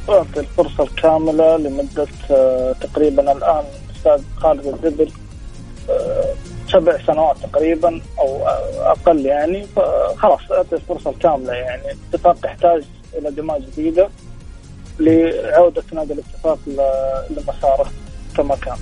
أعطي 0.09 0.41
الفرصة 0.41 0.85
الكاملة 0.85 1.57
لمدة 1.57 2.07
آه، 2.31 2.75
تقريبا 2.81 3.33
الآن 3.33 3.65
أستاذ 3.97 4.23
خالد 4.37 4.67
الزبر 4.67 5.09
آه، 5.91 6.35
سبع 6.69 6.99
سنوات 7.07 7.37
تقريبا 7.53 8.01
آه، 8.19 8.93
أقل 8.93 9.27
يعني 9.27 9.67
فخلاص 9.77 10.41
أعطي 10.53 10.77
الفرصة 10.77 11.11
الكاملة 11.11 11.53
يعني 11.53 11.83
الاتفاق 11.93 12.37
يحتاج 12.45 12.83
إلى 13.19 13.31
دماء 13.31 13.61
جديدة 13.61 14.09
لعودة 15.01 15.83
نادي 15.93 16.13
الاتفاق 16.13 16.59
لمساره 17.31 17.87
كما 18.37 18.57
كان 18.57 18.77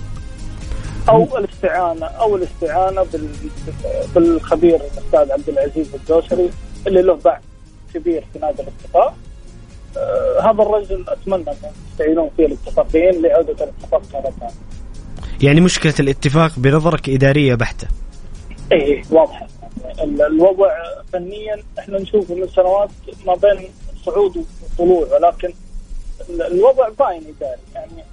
أو 1.09 1.39
الاستعانة 1.39 2.07
أو 2.07 2.37
الاستعانة 2.37 3.03
بال- 3.03 3.51
بالخبير 4.15 4.75
الأستاذ 4.77 5.33
عبد 5.33 5.49
العزيز 5.49 5.95
الدوسري 5.95 6.51
اللي 6.87 7.03
له 7.03 7.15
باع 7.15 7.41
كبير 7.95 8.25
في 8.33 8.39
نادي 8.39 8.63
الاتفاق 8.63 9.15
آه، 9.97 10.41
هذا 10.41 10.63
الرجل 10.63 11.05
أتمنى 11.09 11.51
أن 11.51 11.57
يستعينون 11.93 12.31
فيه 12.37 12.47
الاتفاقيين 12.47 13.23
لعودة 13.23 13.53
الاتفاق 13.65 14.03
مرة 14.15 14.33
ثانية. 14.41 14.53
يعني 15.43 15.61
مشكلة 15.61 15.95
الاتفاق 16.01 16.53
بنظرك 16.59 17.09
إدارية 17.09 17.55
بحتة. 17.55 17.89
اي 18.73 19.03
واضحة 19.11 19.47
ال- 20.03 20.23
الوضع 20.23 20.71
فنيا 21.13 21.63
إحنا 21.79 21.99
نشوفه 21.99 22.35
من 22.35 22.49
سنوات 22.49 22.91
ما 23.27 23.35
بين 23.35 23.69
صعود 24.07 24.45
وطلوع 24.79 25.07
ولكن 25.13 25.53
ال- 26.31 26.43
الوضع 26.43 26.89
باين 26.89 27.23
إداري 27.37 27.61
يعني 27.75 28.05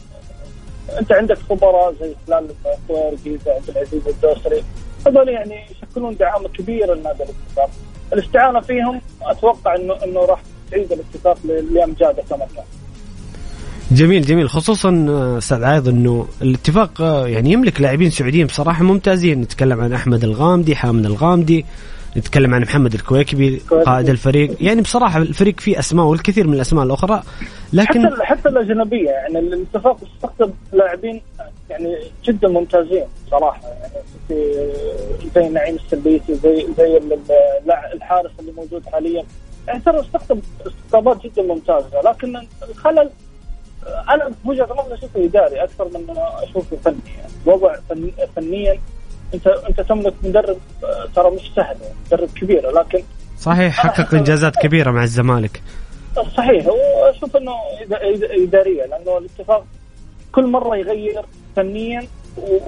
انت 0.99 1.11
عندك 1.11 1.37
خبراء 1.49 1.93
زي 2.01 2.13
هلال 2.27 2.47
الطويرقي 2.65 3.37
زي 3.45 3.51
عبد 3.51 3.69
العزيز 3.69 4.07
الدوسري 4.07 4.63
هذول 5.07 5.29
يعني 5.29 5.65
يشكلون 5.71 6.15
دعامه 6.15 6.47
كبيره 6.49 6.93
لنادي 6.93 7.23
الاتفاق. 7.23 7.69
الاستعانة 8.13 8.59
فيهم 8.59 9.01
أتوقع 9.21 9.75
انه 9.75 10.03
إنه 10.03 10.19
راح 10.19 10.41
تعيد 10.71 10.91
الاتفاق 10.91 11.37
لامجاده 11.45 12.23
كما 12.29 12.47
كان. 12.55 12.63
جميل 13.91 14.21
جميل 14.21 14.49
خصوصا 14.49 15.05
آه، 15.09 15.37
أستاذ 15.37 15.63
عايض 15.63 15.87
إنه 15.87 16.27
الاتفاق 16.41 17.01
آه، 17.01 17.27
يعني 17.27 17.51
يملك 17.51 17.81
لاعبين 17.81 18.09
سعوديين 18.09 18.47
بصراحة 18.47 18.83
ممتازين 18.83 19.41
نتكلم 19.41 19.81
عن 19.81 19.93
أحمد 19.93 20.23
الغامدي 20.23 20.75
حامد 20.75 21.05
الغامدي 21.05 21.65
نتكلم 22.17 22.53
عن 22.53 22.61
محمد 22.61 22.93
الكويكبي 22.93 23.61
قائد 23.85 24.09
الفريق. 24.09 24.55
يعني 24.63 24.81
بصراحة 24.81 25.19
الفريق 25.19 25.59
فيه 25.59 25.79
أسماء 25.79 26.05
والكثير 26.05 26.47
من 26.47 26.53
الأسماء 26.53 26.83
الأخرى 26.85 27.23
لكن 27.73 28.05
حتى 28.09 28.23
حتى 28.23 28.49
الأجنبية 28.49 29.09
يعني 29.09 29.39
الاتفاق 29.39 29.97
استخدم 30.15 30.53
لاعبين 30.73 31.21
يعني 31.69 31.97
جدا 32.25 32.47
ممتازين 32.47 33.03
صراحة. 33.31 33.61
يعني 33.67 33.93
في 34.27 34.67
زي 35.35 35.49
نعيم 35.49 35.75
السلبيتي 35.75 36.33
زي 36.35 36.67
زي 36.77 36.97
ال- 36.97 37.13
ال- 37.13 37.71
الحارس 37.93 38.31
اللي 38.39 38.51
موجود 38.51 38.83
حاليا. 38.93 39.23
يعني 39.67 39.79
ترى 39.79 39.99
استخدم 39.99 40.41
استقطابات 40.67 41.23
جدا 41.23 41.41
ممتازة 41.41 42.01
لكن 42.05 42.47
الخلل 42.69 43.09
أنا 44.09 44.31
بوجهة 44.45 44.67
نظري 44.79 44.93
أشوفه 44.97 45.23
إداري 45.25 45.63
أكثر 45.63 45.85
من 45.85 46.15
أشوفه 46.43 46.77
فني. 46.85 46.95
يعني 47.17 47.31
الوضع 47.47 47.75
فن 47.89 48.11
فنيا 48.35 48.79
انت 49.33 49.47
انت 49.47 49.81
تملك 49.81 50.13
مدرب 50.23 50.57
آه، 50.83 51.07
ترى 51.15 51.31
مش 51.31 51.51
سهل 51.55 51.75
يعني 51.81 51.95
مدرب 52.07 52.29
كبير 52.35 52.71
لكن 52.71 53.03
صحيح 53.39 53.73
حقق 53.73 54.15
إنجازات 54.15 54.55
كبيرة 54.55 54.91
مع 54.91 55.03
الزمالك. 55.03 55.61
صحيح 56.37 56.67
وأشوف 56.67 57.37
إنه 57.37 57.51
إدارية 58.43 58.85
لأنه 58.85 59.17
الاتفاق 59.17 59.65
كل 60.31 60.47
مرة 60.47 60.77
يغير 60.77 61.21
فنيا 61.55 62.07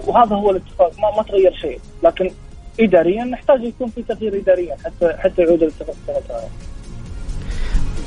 وهذا 0.07 0.35
هو 0.35 0.51
الاتفاق 0.51 0.91
ما, 0.99 1.17
ما 1.17 1.23
تغير 1.23 1.53
شيء. 1.53 1.79
لكن 2.03 2.31
اداريا 2.79 3.23
نحتاج 3.23 3.63
يكون 3.63 3.89
في 3.89 4.03
تغيير 4.03 4.35
اداريا 4.35 4.75
حتى 4.85 5.13
حتى 5.17 5.41
يعود 5.41 5.63
الاتفاق. 5.63 5.95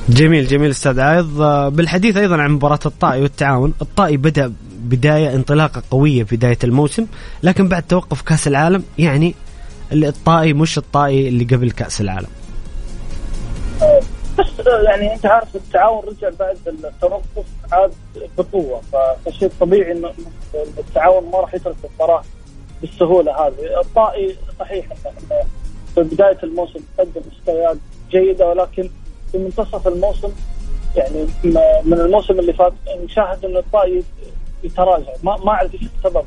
جميل 0.09 0.47
جميل 0.47 0.71
أستاذ 0.71 1.01
عايض. 1.01 1.41
آه، 1.41 1.69
بالحديث 1.69 2.17
أيضا 2.17 2.37
عن 2.37 2.51
مباراة 2.51 2.81
الطائي 2.87 3.23
والتعاون 3.23 3.75
الطائي 3.83 4.17
بدأ 4.17 4.53
بداية 4.83 5.35
انطلاقة 5.35 5.83
قوية 5.91 6.25
في 6.25 6.37
بداية 6.37 6.59
الموسم 6.65 7.07
لكن 7.43 7.69
بعد 7.69 7.83
توقف 7.83 8.23
كأس 8.23 8.49
العالم 8.49 8.85
يعني 8.99 9.35
الطائي 9.93 10.53
مش 10.53 10.79
الطائي 10.79 11.29
اللي 11.29 11.45
قبل 11.45 11.71
كأس 11.71 12.01
العالم. 12.01 12.29
بس 14.39 14.67
آه، 14.67 14.83
يعني 14.83 15.15
أنت 15.15 15.27
عارف 15.27 15.57
التعاون 15.57 16.05
رجع 16.09 16.31
بعد 16.41 16.57
التوقف 16.67 17.47
عاد 17.73 17.93
بقوة 18.39 18.81
فشيء 19.27 19.51
طبيعي 19.61 19.93
إنه 19.93 20.13
التعاون 20.79 21.31
ما 21.33 21.39
راح 21.39 21.55
يترك 21.55 21.77
المباراه 21.85 22.23
بالسهولة 22.81 23.33
هذه، 23.33 23.81
الطائي 23.81 24.37
صحيح 24.61 24.87
إنه 24.87 25.43
في 25.95 26.03
بداية 26.03 26.39
الموسم 26.43 26.81
قدم 26.99 27.23
مستويات 27.33 27.77
جيدة 28.11 28.49
ولكن 28.49 28.91
في 29.33 29.39
منتصف 29.39 29.89
الموسم 29.89 30.33
يعني 30.97 31.27
من 31.85 32.01
الموسم 32.01 32.39
اللي 32.39 32.53
فات 32.53 32.73
نشاهد 33.05 33.45
انه 33.45 33.59
الطائي 33.59 34.03
يتراجع 34.65 35.13
ما 35.23 35.37
ما 35.37 35.51
أعرف 35.53 35.75
إيش 35.75 35.83
السبب. 35.99 36.25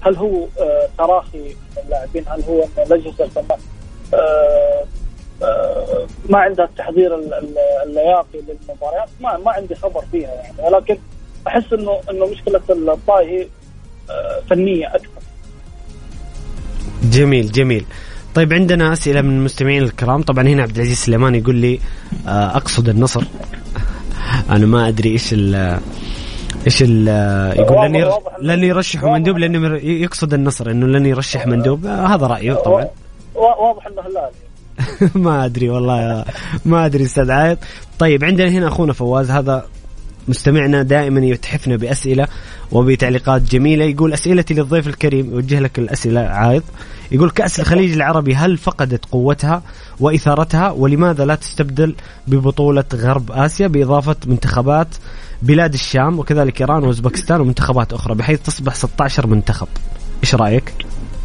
هل 0.00 0.16
هو 0.16 0.46
آه، 0.60 0.88
تراخي 0.98 1.38
من 1.38 1.82
اللاعبين؟ 1.84 2.24
هل 2.28 2.42
هو 2.42 2.62
ان 2.62 2.82
الأجهزة 2.86 3.24
الفنية؟ 3.24 3.56
آه، 4.14 4.84
آه، 5.42 6.06
ما 6.28 6.38
عندها 6.38 6.64
التحضير 6.64 7.14
ال- 7.14 7.34
ال- 7.34 7.58
اللياقي 7.86 8.38
للمباريات. 8.48 9.08
ما 9.20 9.36
ما 9.36 9.50
عندي 9.50 9.74
خبر 9.74 10.04
فيها 10.12 10.28
يعني. 10.34 10.54
ولكن 10.58 10.98
أحس 11.46 11.72
انه 11.72 12.00
إنه 12.10 12.26
مشكلة 12.26 12.60
الطائي 12.70 13.28
هي 13.40 13.46
آه، 14.10 14.40
فنية 14.50 14.86
أكثر. 14.94 15.08
جميل 17.04 17.52
جميل. 17.52 17.84
طيب 18.34 18.52
عندنا 18.52 18.92
أسئلة 18.92 19.20
من 19.20 19.30
المستمعين 19.38 19.82
الكرام. 19.82 20.22
طبعا 20.22 20.44
هنا 20.48 20.62
عبد 20.62 20.76
العزيز 20.76 20.96
سليمان 20.98 21.34
يقول 21.34 21.54
لي 21.54 21.80
أقصد 22.26 22.88
النصر. 22.88 23.24
أنا 24.50 24.66
ما 24.66 24.88
أدري 24.88 25.10
إيش 25.10 25.34
إيش 26.66 26.82
ال 26.82 27.08
يقول 27.58 27.92
لن 27.92 28.12
لن 28.42 28.64
يرشحوا 28.64 29.10
مندوب 29.10 29.38
لأنه 29.38 29.76
يقصد 29.76 30.34
النصر 30.34 30.70
إنه 30.70 30.86
لن 30.86 31.06
يرشح 31.06 31.46
مندوب. 31.46 31.86
هذا 31.86 32.26
رأيه 32.26 32.54
طبعا. 32.54 32.86
وا- 33.34 33.56
واضح 33.56 33.86
إنه 33.86 34.02
هلالي 34.02 34.30
ما 35.24 35.44
أدري 35.44 35.70
والله 35.70 36.24
ما 36.64 36.86
أدري 36.86 37.04
أستاذ 37.04 37.30
عايض 37.30 37.58
طيب 37.98 38.24
عندنا 38.24 38.48
هنا 38.48 38.68
أخونا 38.68 38.92
فواز. 38.92 39.30
هذا 39.30 39.64
مستمعنا 40.28 40.82
دائما 40.82 41.20
يتحفنا 41.20 41.76
بأسئلة 41.76 42.26
وبتعليقات 42.72 43.42
جميلة. 43.42 43.84
يقول 43.84 44.12
أسئلتي 44.12 44.54
للضيف 44.54 44.88
الكريم 44.88 45.30
يوجه 45.32 45.60
لك 45.60 45.78
الأسئلة 45.78 46.20
عايض 46.20 46.62
يقول 47.12 47.30
كأس 47.30 47.60
الخليج 47.60 47.92
العربي 47.92 48.34
هل 48.34 48.56
فقدت 48.58 49.04
قوتها 49.04 49.62
وإثارتها؟ 50.00 50.70
ولماذا 50.70 51.24
لا 51.24 51.34
تستبدل 51.34 51.94
ببطولة 52.26 52.84
غرب 52.94 53.32
آسيا 53.32 53.66
بإضافة 53.66 54.16
منتخبات 54.26 54.88
بلاد 55.42 55.72
الشام 55.74 56.18
وكذلك 56.18 56.60
إيران 56.60 56.82
وأوزبكستان 56.82 57.40
ومنتخبات 57.40 57.92
أخرى 57.92 58.14
بحيث 58.14 58.42
تصبح 58.42 58.74
16 58.74 59.26
منتخب. 59.26 59.68
إيش 60.22 60.34
رأيك؟ 60.34 60.74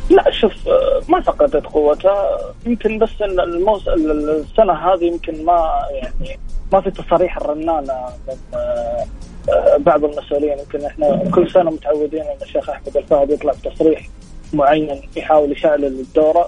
لا 0.10 0.32
شوف 0.32 0.68
آه، 0.68 1.02
ما 1.10 1.22
فقدت 1.22 1.66
قوتها. 1.66 2.40
يمكن 2.66 3.00
بس 3.00 3.10
الموس... 3.22 3.88
السنة 3.88 4.74
هذه 4.74 5.04
يمكن 5.04 5.46
ما 5.46 5.70
يعني 5.92 6.40
ما 6.74 6.82
في 6.82 6.92
تصاريح 6.92 7.38
الرنانه 7.38 7.82
من 8.28 8.36
آه، 8.54 9.06
آه، 9.50 9.78
بعض 9.78 10.04
المسؤولين. 10.06 10.60
يمكن 10.60 10.86
إحنا 10.86 11.30
كل 11.32 11.52
سنة 11.52 11.72
متعودين 11.72 12.22
إن 12.22 12.42
الشيخ 12.42 12.70
أحمد 12.70 12.98
الفهد 12.98 13.30
يطلع 13.30 13.54
بتصريح 13.54 14.10
معين 14.54 15.02
يحاول 15.16 15.52
يشعل 15.52 15.86
الدورة. 15.86 16.48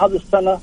هذه 0.00 0.16
السنة 0.16 0.58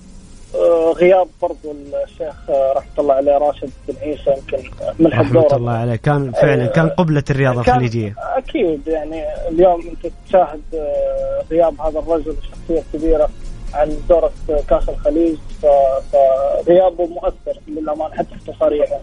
غياب 0.98 1.28
برضو 1.42 1.76
الشيخ 2.04 2.50
آه، 2.50 2.74
رحمة 2.74 2.92
الله 3.00 3.14
عليه 3.14 3.38
راشد 3.38 3.70
بن 3.88 3.96
عيسى 4.02 4.30
يمكن 4.38 4.70
ملح 5.00 5.20
رحمة 5.20 5.40
الدوره 5.40 5.56
الله 5.56 5.72
عليه. 5.72 5.96
كان 5.96 6.32
فعلا 6.32 6.66
كان 6.66 6.90
قبلة 6.90 7.24
الرياضة 7.30 7.64
كان- 7.64 7.76
الخليجية. 7.76 8.16
أكيد 8.38 8.88
يعني 8.88 9.24
اليوم 9.50 9.82
أنت 9.82 10.14
تشاهد 10.28 10.62
آه، 10.74 11.44
غياب 11.52 11.82
هذا 11.82 12.00
الرجل 12.00 12.36
الشخصيه 12.42 12.84
الكبيره 12.94 13.30
عن 13.74 13.98
دورة 14.10 14.32
كأس 14.70 14.90
الخليج 14.90 15.38
فغيابه 15.62 17.06
مؤثر 17.06 17.60
للأمانة 17.68 18.16
حتى 18.16 18.36
في 18.46 18.52
تصاريحه. 18.52 18.96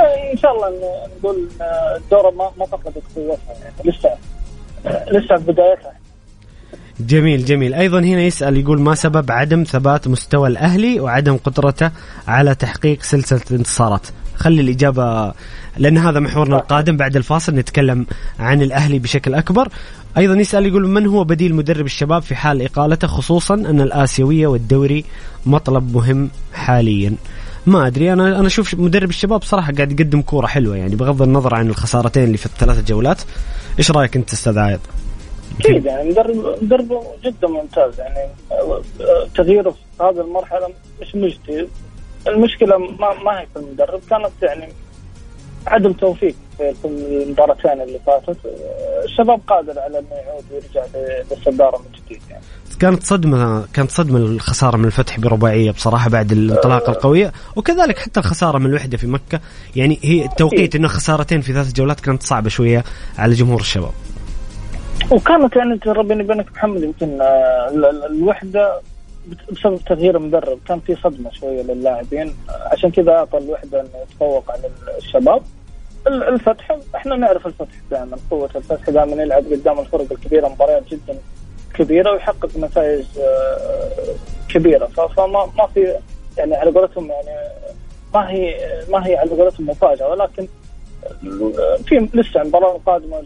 آه، 0.00 0.32
إن 0.32 0.36
شاء 0.36 0.52
الله 0.54 0.66
إن- 0.68 1.18
نقول 1.24 1.48
آه، 1.60 1.96
الدورة 1.96 2.30
ما 2.30 2.50
ما 2.58 2.66
فقدت 2.66 3.02
قوتها 3.16 3.54
يعني 3.62 3.74
لسه 3.90 4.10
آه، 4.86 5.10
لسه 5.10 5.36
في 5.36 5.52
بدايتها. 5.52 5.92
جميل 7.00 7.44
جميل. 7.44 7.74
أيضا 7.74 7.98
هنا 7.98 8.22
يسأل 8.22 8.56
يقول 8.56 8.80
ما 8.80 8.94
سبب 8.94 9.30
عدم 9.30 9.64
ثبات 9.64 10.08
مستوى 10.08 10.48
الأهلي 10.48 11.00
وعدم 11.00 11.36
قدرته 11.36 11.90
على 12.28 12.54
تحقيق 12.54 13.02
سلسلة 13.02 13.40
الانتصارات؟ 13.50 14.06
خلي 14.36 14.60
الإجابة 14.60 15.32
لأن 15.76 15.98
هذا 15.98 16.20
محورنا 16.20 16.56
القادم 16.56 16.96
بعد 16.96 17.16
الفاصل 17.16 17.54
نتكلم 17.54 18.06
عن 18.38 18.62
الأهلي 18.62 18.98
بشكل 18.98 19.34
أكبر. 19.34 19.68
أيضا 20.16 20.34
يسأل 20.34 20.66
يقول 20.66 20.88
من 20.88 21.06
هو 21.06 21.24
بديل 21.24 21.54
مدرب 21.54 21.86
الشباب 21.86 22.22
في 22.22 22.34
حال 22.34 22.62
إقالته 22.62 23.06
خصوصا 23.06 23.54
أن 23.54 23.80
الآسيوية 23.80 24.46
والدوري 24.46 25.04
مطلب 25.46 25.94
مهم 25.94 26.30
حاليا. 26.52 27.14
ما 27.66 27.86
أدري 27.86 28.12
أنا 28.12 28.38
أنا 28.38 28.46
أشوف 28.46 28.74
مدرب 28.74 29.08
الشباب 29.08 29.42
صراحة 29.42 29.72
قاعد 29.72 30.00
يقدم 30.00 30.22
كورة 30.22 30.46
حلوة 30.46 30.76
يعني 30.76 30.96
بغض 30.96 31.22
النظر 31.22 31.54
عن 31.54 31.68
الخسارتين 31.68 32.24
اللي 32.24 32.36
في 32.36 32.46
الثلاث 32.46 32.84
جولات. 32.84 33.22
إيش 33.78 33.90
رأيك 33.90 34.16
أنت 34.16 34.32
أستاذ 34.32 34.58
عايض؟ 34.58 34.80
أكيد 35.60 35.84
يعني 35.84 36.10
مدرب 36.10 36.56
مدربه 36.62 37.02
جدا 37.24 37.48
ممتاز. 37.48 38.00
يعني 38.00 38.30
آه، 38.52 38.82
آه، 39.00 39.26
تغييره 39.34 39.70
في 39.70 40.02
هذه 40.02 40.20
المرحلة 40.20 40.68
مش 41.00 41.14
مجدي 41.14 41.68
المشكلة 42.28 42.78
ما, 42.78 43.22
ما 43.24 43.40
هي 43.40 43.46
في 43.54 43.60
المدرب. 43.60 44.00
كانت 44.10 44.32
يعني 44.42 44.68
عدم 45.66 45.92
توفيق 45.92 46.34
في 46.58 46.84
المباراتين 46.84 47.80
اللي 47.80 48.00
فاتت. 48.06 48.46
آه، 48.46 49.04
الشباب 49.04 49.40
قادر 49.46 49.78
على 49.78 49.98
إنه 49.98 50.14
يعود 50.14 50.44
ويرجع 50.52 50.84
للصدارة 51.30 51.78
من 51.78 51.92
جديد 51.92 52.22
يعني. 52.30 52.42
كانت 52.80 53.02
صدمة 53.02 53.66
كانت 53.72 53.90
صدمة 53.90 54.18
الخسارة 54.18 54.76
من 54.76 54.84
الفتح 54.84 55.20
برباعية 55.20 55.70
بصراحة 55.70 56.10
بعد 56.10 56.32
الانطلاقة 56.32 56.90
القوية 56.92 57.32
وكذلك 57.56 57.98
حتى 57.98 58.20
الخسارة 58.20 58.58
من 58.58 58.66
الوحدة 58.66 58.96
في 58.96 59.06
مكة. 59.06 59.40
يعني 59.76 59.98
هي 60.02 60.24
التوقيت 60.24 60.76
إنه 60.76 60.88
خسارتين 60.88 61.40
في 61.40 61.52
ثلاث 61.52 61.72
جولات 61.72 62.00
كانت 62.00 62.22
صعبة 62.22 62.48
شوية 62.48 62.84
على 63.18 63.34
جمهور 63.34 63.60
الشباب. 63.60 63.92
وكانت 65.10 65.56
يعني 65.56 65.80
بيني 65.86 66.22
وبينك 66.24 66.52
محمد 66.52 66.82
يمكن 66.82 67.20
آه، 67.20 67.68
ال- 67.68 67.84
ال- 67.84 68.04
الوحدة 68.06 68.80
بسبب 69.52 69.78
تغيير 69.86 70.16
المدرب 70.16 70.58
كان 70.68 70.80
في 70.80 70.96
صدمة 70.96 71.30
شوية 71.32 71.62
للاعبين. 71.62 72.34
عشان 72.48 72.90
كذا 72.90 73.12
أعطى 73.12 73.38
الوحدة 73.38 73.80
إنه 73.80 73.88
يتفوق 74.02 74.50
على 74.50 74.70
الشباب. 74.98 75.42
ال- 76.06 76.22
الفتح 76.28 76.78
إحنا 76.94 77.16
نعرف 77.16 77.46
الفتح 77.46 77.74
دائما 77.90 78.16
قوة 78.30 78.50
الفتح 78.56 78.90
دائما 78.90 79.22
يلعب 79.22 79.44
قدام 79.52 79.78
الفرق 79.78 80.06
الكبيرة 80.12 80.48
مباريات 80.48 80.82
جدا 80.88 81.18
كبيرة 81.74 82.12
ويحقق 82.12 82.56
نتائج 82.58 83.04
آه، 83.20 83.88
كبيرة. 84.48 84.86
فما 84.86 85.46
ما 85.58 85.66
في 85.74 85.94
يعني 86.38 86.54
على 86.56 86.70
قولتهم 86.70 87.10
يعني 87.10 87.48
ما 88.14 88.30
هي 88.30 88.54
ما 88.90 89.06
هي 89.06 89.16
على 89.16 89.30
قولتهم 89.30 89.66
مفاجأة 89.70 90.08
ولكن 90.08 90.48
في 91.86 92.08
لسه 92.14 92.42
المباراة 92.42 92.76
القادمة 92.76 93.22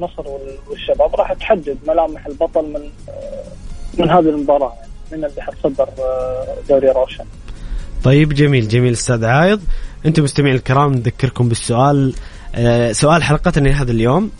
النصر 0.00 0.28
وال- 0.28 0.58
والشباب 0.70 1.14
راح 1.16 1.32
تحدد 1.32 1.76
ملامح 1.88 2.26
البطل 2.26 2.62
من 2.62 2.80
من 3.98 4.10
هذه 4.10 4.28
المباراة 4.28 4.72
يعني 4.80 4.90
من 5.12 5.24
اللي 5.24 5.42
حتصدر 5.42 5.88
دوري 6.68 6.88
روشن. 6.88 7.24
طيب 8.04 8.32
جميل 8.32 8.68
جميل 8.68 8.92
أستاذ 8.92 9.24
عايض. 9.24 9.60
أنتم 10.06 10.22
مستمعين 10.22 10.54
الكرام 10.54 10.92
نذكركم 10.94 11.48
بالسؤال 11.48 12.14
آه، 12.54 12.92
سؤال 12.92 13.22
حلقتنا 13.22 13.68
لهذا 13.68 13.92
اليوم. 13.92 14.30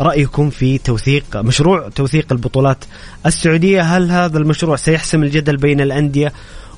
رأيكم 0.00 0.50
في 0.50 0.78
توثيق 0.78 1.36
مشروع 1.36 1.88
توثيق 1.88 2.26
البطولات 2.32 2.84
السعودية؟ 3.26 3.80
هل 3.82 4.10
هذا 4.10 4.38
المشروع 4.38 4.76
سيحسم 4.76 5.22
الجدل 5.22 5.56
بين 5.56 5.80
الأندية 5.80 6.32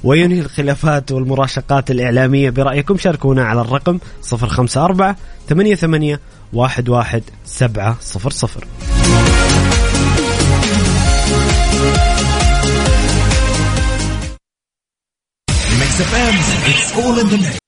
وينهي 0.07 0.41
الخلافات 0.41 1.13
والمراشقات 1.13 1.91
الإعلامية 1.91 2.51
برأيكم 2.51 2.99
شاركونا 2.99 3.45
على 3.45 3.61
الرقم 3.61 3.99
054 4.33 5.15
88 5.49 6.19
11 6.57 7.23
700 7.45 7.97
Mix 15.81 16.01
FM, 16.01 16.35
it's 16.71 16.97
all 16.97 17.19
in 17.19 17.29
the 17.29 17.39
mix. 17.39 17.66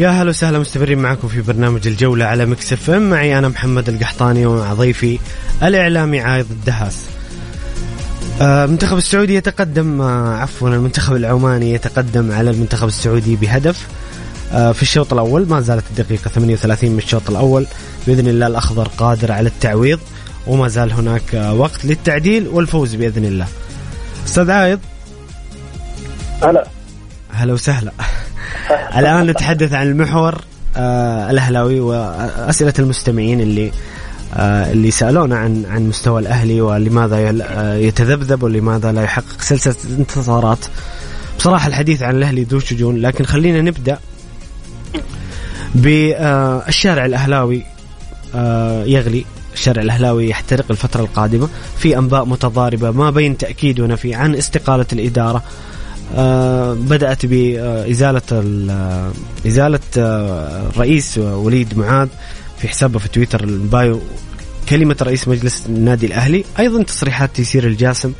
يا 0.00 0.08
هلا 0.08 0.30
وسهلا 0.30 0.58
مستمرين 0.58 0.98
معكم 0.98 1.28
في 1.28 1.42
برنامج 1.42 1.86
الجولة 1.86 2.24
على 2.24 2.46
Mix 2.46 2.72
FM. 2.72 3.10
معي 3.10 3.38
أنا 3.38 3.48
محمد 3.48 3.88
القحطاني 3.88 4.46
ومع 4.46 4.74
ضيفي 4.74 5.18
الإعلامي 5.62 6.20
عايض 6.20 6.46
الدهاس. 6.50 7.04
آه، 8.40 8.64
المنتخب 8.64 8.96
السعودي 8.96 9.34
يتقدم 9.34 10.00
آه، 10.00 10.36
عفوا 10.36 10.68
المنتخب 10.68 11.16
العماني 11.16 11.72
يتقدم 11.72 12.32
على 12.32 12.50
المنتخب 12.50 12.88
السعودي 12.88 13.36
بهدف 13.36 13.86
آه، 14.52 14.72
في 14.72 14.82
الشوط 14.82 15.12
الأول. 15.12 15.48
ما 15.48 15.60
زالت 15.60 15.84
الدقيقة 15.90 16.28
38 16.28 16.92
من 16.92 16.98
الشوط 16.98 17.30
الأول. 17.30 17.66
بإذن 18.06 18.28
الله 18.28 18.46
الأخضر 18.46 18.88
قادر 18.88 19.32
على 19.32 19.48
التعويض 19.48 20.00
وما 20.46 20.68
زال 20.68 20.92
هناك 20.92 21.52
وقت 21.56 21.84
للتعديل 21.84 22.48
والفوز 22.48 22.94
بإذن 22.94 23.24
الله. 23.24 23.46
أستاذ 24.26 24.50
عايض. 24.50 24.78
هلا. 26.42 26.66
هلا 27.30 27.52
وسهلا. 27.52 27.92
الآن 28.70 29.26
نتحدث 29.26 29.72
عن 29.72 29.86
المحور 29.86 30.40
آه 30.76 31.30
الأهلاوي 31.30 31.80
وأسئلة 31.80 32.74
المستمعين 32.78 33.40
اللي 33.40 33.72
آه 34.34 34.72
اللي 34.72 34.90
سألونا 34.90 35.38
عن 35.38 35.64
عن 35.70 35.88
مستوى 35.88 36.20
الأهلي 36.20 36.60
ولماذا 36.60 37.44
آه 37.50 37.74
يتذبذب 37.74 38.42
ولماذا 38.42 38.92
لا 38.92 39.02
يحقق 39.02 39.40
سلسلة 39.40 39.74
انتصارات. 39.98 40.58
بصراحة 41.38 41.68
الحديث 41.68 42.02
عن 42.02 42.16
الأهلي 42.16 42.42
ذو 42.42 42.58
شجون 42.58 42.96
لكن 42.96 43.24
خلينا 43.24 43.60
نبدأ 43.60 43.98
بالشارع 45.74 47.04
الأهلاوي 47.04 47.62
آه 48.34 48.84
يغلي. 48.84 49.24
الشارع 49.54 49.82
الأهلاوي 49.82 50.28
يحترق 50.28 50.64
الفترة 50.70 51.00
القادمة. 51.00 51.48
في 51.78 51.98
أنباء 51.98 52.24
متضاربة 52.24 52.90
ما 52.90 53.10
بين 53.10 53.38
تأكيد 53.38 53.80
ونفي 53.80 54.14
عن 54.14 54.34
استقالة 54.34 54.86
الإدارة. 54.92 55.36
آه، 55.36 55.42
بدأت 56.74 57.26
بإزالة 57.26 58.22
ال- 58.32 58.70
آه، 58.70 59.12
إزالة 59.46 59.80
آه، 59.98 60.68
الرئيس 60.70 61.18
وليد 61.18 61.78
معاذ 61.78 62.08
في 62.58 62.68
حسابه 62.68 62.98
في 62.98 63.08
تويتر 63.08 63.44
البايو. 63.44 64.00
كلمة 64.68 64.96
رئيس 65.02 65.28
مجلس 65.28 65.66
النادي 65.66 66.06
الأهلي 66.06 66.44
أيضا 66.58 66.82
تصريحات 66.82 67.30
تيسير 67.34 67.66
الجاسم 67.66 68.12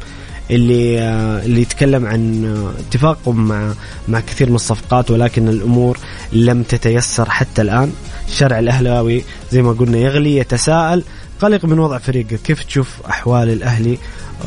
اللي 0.50 0.98
آه، 1.00 1.44
اللي 1.44 1.60
يتكلم 1.62 2.06
عن 2.06 2.44
آه، 2.44 2.80
اتفاقهم 2.80 3.48
مع 3.48 3.72
مع 4.08 4.20
كثير 4.20 4.48
من 4.50 4.54
الصفقات 4.54 5.10
ولكن 5.10 5.48
الأمور 5.48 5.98
لم 6.32 6.62
تتيسر 6.62 7.30
حتى 7.30 7.62
الآن. 7.62 7.92
الشارع 8.28 8.58
الأهلاوي 8.58 9.22
زي 9.52 9.62
ما 9.62 9.72
قلنا 9.72 9.98
يغلي 9.98 10.36
يتساءل. 10.36 11.02
قلق 11.40 11.64
من 11.64 11.78
وضع 11.78 11.98
فريقه 11.98 12.36
كيف 12.44 12.64
تشوف 12.64 12.88
أحوال 13.08 13.50
الأهلي 13.50 13.98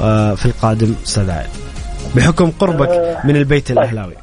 آه، 0.01 0.35
في 0.35 0.45
القادم 0.45 0.93
أستاذ 1.05 1.29
بحكم 2.15 2.51
قربك 2.51 3.19
من 3.23 3.35
البيت 3.35 3.71
الأهلاوي. 3.71 4.13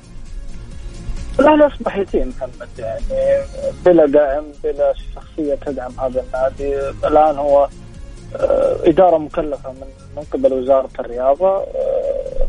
الاهلي 1.41 1.67
اصبح 1.67 1.97
يتيم 1.97 2.29
محمد. 2.37 2.69
يعني 2.79 3.43
بلا 3.87 4.07
دعم 4.07 4.45
بلا 4.65 4.95
شخصية 5.15 5.55
تدعم 5.55 5.93
هذا 6.01 6.25
النادي. 6.27 6.91
الآن 7.05 7.37
هو 7.37 7.69
آه، 8.37 8.77
إدارة 8.85 9.19
مكلفة 9.19 9.73
من 9.73 9.87
من 10.17 10.23
قبل 10.33 10.53
وزارة 10.53 10.89
الرياضة. 11.01 11.57
آه، 11.57 12.47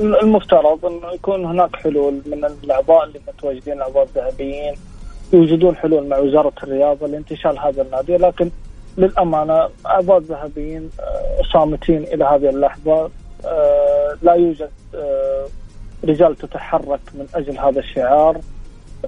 المفترض 0.00 0.86
إنه 0.86 1.12
يكون 1.14 1.44
هناك 1.44 1.76
حلول 1.76 2.20
من 2.26 2.44
الأعضاء 2.44 3.04
اللي 3.04 3.20
متواجدين 3.28 3.72
الاعضاء 3.72 4.04
الذهبيين 4.04 4.74
يوجدون 5.32 5.76
حلول 5.76 6.06
مع 6.08 6.18
وزارة 6.18 6.52
الرياضة 6.62 7.06
لانتشال 7.06 7.58
هذا 7.58 7.82
النادي. 7.82 8.16
لكن 8.16 8.50
للأمانة 8.98 9.68
أعضاء 9.86 10.18
الذهبيين 10.18 10.90
آه، 11.00 11.42
صامتين 11.52 12.02
إلى 12.02 12.24
هذه 12.24 12.48
اللحظة. 12.48 13.10
لا 14.22 14.34
يوجد 14.34 14.70
رجال 16.04 16.36
تتحرك 16.36 17.00
من 17.14 17.26
أجل 17.34 17.58
هذا 17.58 17.78
الشعار. 17.80 18.40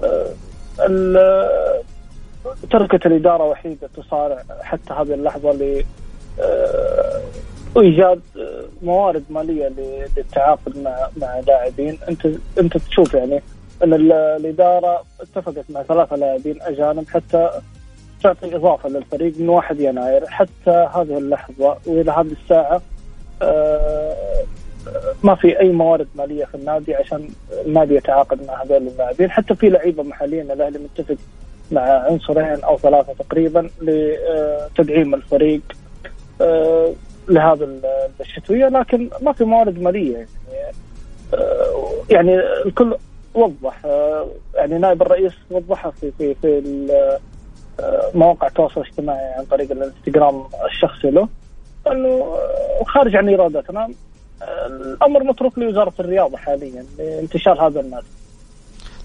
آه، 0.03 0.25
ال- 0.79 1.81
تركت 2.71 3.05
الإدارة 3.05 3.43
وحيدة 3.43 3.89
تصارع 3.97 4.43
حتى 4.61 4.93
هذه 4.93 5.13
اللحظة 5.13 5.51
ل 5.51 5.83
آه، 6.39 7.21
إيجاد 7.77 8.21
آه، 8.37 8.63
موارد 8.81 9.23
مالية 9.29 9.71
للتعاقد 10.17 10.77
مع 10.77 11.07
مع 11.17 11.39
لاعبين. 11.47 11.99
أنت 12.09 12.27
أنت 12.59 12.77
تشوف 12.77 13.13
يعني 13.13 13.41
أن 13.83 13.93
ال- 13.93 14.11
الإدارة 14.11 15.03
اتفقت 15.21 15.65
مع 15.69 15.83
ثلاثة 15.83 16.15
لاعبين 16.15 16.61
أجانب 16.61 17.07
حتى 17.09 17.49
تعطي 18.23 18.55
إضافة 18.55 18.89
للفريق 18.89 19.33
من 19.39 19.49
1 19.49 19.79
يناير. 19.79 20.25
حتى 20.27 20.87
هذه 20.95 21.17
اللحظة 21.17 21.77
وإلى 21.85 22.11
هذه 22.11 22.35
الساعة 22.43 22.81
آه، 23.41 24.43
ما 25.23 25.35
في 25.35 25.59
أي 25.59 25.69
موارد 25.69 26.07
مالية 26.15 26.45
في 26.45 26.55
النادي 26.55 26.95
عشان 26.95 27.29
النادي 27.65 27.95
يتعاقد 27.95 28.47
مع 28.47 28.63
هذول 28.63 28.77
اللاعبين. 28.87 29.31
حتى 29.31 29.55
في 29.55 29.69
لعيبة 29.69 30.03
محليين 30.03 30.51
الأهلي 30.51 30.79
متفق 30.79 31.15
مع 31.71 31.81
عنصرين 31.81 32.63
أو 32.63 32.77
ثلاثة 32.77 33.13
تقريبا 33.19 33.69
لتدعيم 33.81 35.13
الفريق 35.15 35.61
آه، 36.41 36.93
لهذا 37.29 37.65
ال- 37.65 38.09
الشتوية. 38.21 38.67
لكن 38.67 39.09
ما 39.21 39.31
في 39.31 39.43
موارد 39.43 39.81
مالية 39.81 40.13
يعني. 40.13 40.27
آه، 41.33 41.93
يعني 42.09 42.39
الكل 42.65 42.95
وضح 43.33 43.85
آه، 43.85 44.27
يعني 44.55 44.77
نائب 44.77 45.01
الرئيس 45.01 45.33
وضحها 45.51 45.91
في 45.91 46.11
في 46.17 46.35
في 46.35 46.61
مواقع 48.13 48.47
التواصل 48.47 48.81
الاجتماعي 48.81 49.33
عن 49.33 49.45
طريق 49.45 49.71
الانستغرام 49.71 50.43
الشخصي 50.65 51.09
له 51.11 51.27
إنه 51.87 52.37
خارج 52.85 53.15
عن 53.15 53.33
إرادتنا. 53.33 53.89
الأمر 54.41 55.23
متروك 55.23 55.57
لوزارة 55.59 55.93
الرياضة 55.99 56.37
حاليا 56.37 56.85
لانتشار 56.97 57.67
هذا 57.67 57.79
النادي. 57.79 58.05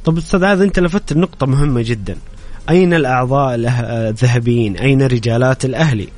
طب 0.05 0.16
أستاذ 0.18 0.45
عايض 0.45 0.62
أنت 0.62 0.79
لفتت 0.79 1.12
نقطة 1.16 1.47
مهمة 1.47 1.83
جدا. 1.83 2.16
أين 2.71 2.95
الأعضاء 2.95 3.57
الأه- 3.57 3.85
الذهبيين؟ 3.90 4.77
أين 4.77 5.03
رجالات 5.03 5.64
الأهلي؟ 5.64 6.09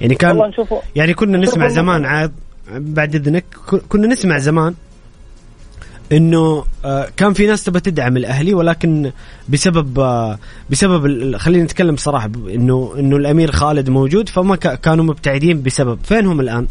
يعني 0.00 0.14
كان 0.14 0.52
يعني 0.96 1.14
كنا 1.14 1.38
نسمع 1.38 1.68
زمان 1.68 2.04
عاد 2.04 2.32
بعد 2.70 3.14
إذنك 3.14 3.44
ك- 3.70 3.82
كنا 3.88 4.06
نسمع 4.06 4.38
زمان 4.38 4.74
إنه 6.12 6.64
آه، 6.84 7.08
كان 7.16 7.32
في 7.32 7.46
ناس 7.46 7.64
تبى 7.64 7.80
تدعم 7.80 8.16
الأهلي 8.16 8.54
ولكن 8.54 9.10
بسبب 9.48 10.00
آه، 10.00 10.38
بسبب 10.70 11.36
خلينا 11.36 11.64
نتكلم 11.64 11.94
بصراحه 11.94 12.26
انه 12.48 12.94
إنه 12.98 13.16
الأمير 13.16 13.52
خالد 13.52 13.90
موجود 13.90 14.28
فما 14.28 14.56
كا- 14.56 14.74
كانوا 14.74 15.04
مبتعدين 15.04 15.62
بسبب. 15.62 15.98
فين 16.04 16.26
هم 16.26 16.40
الآن؟ 16.40 16.66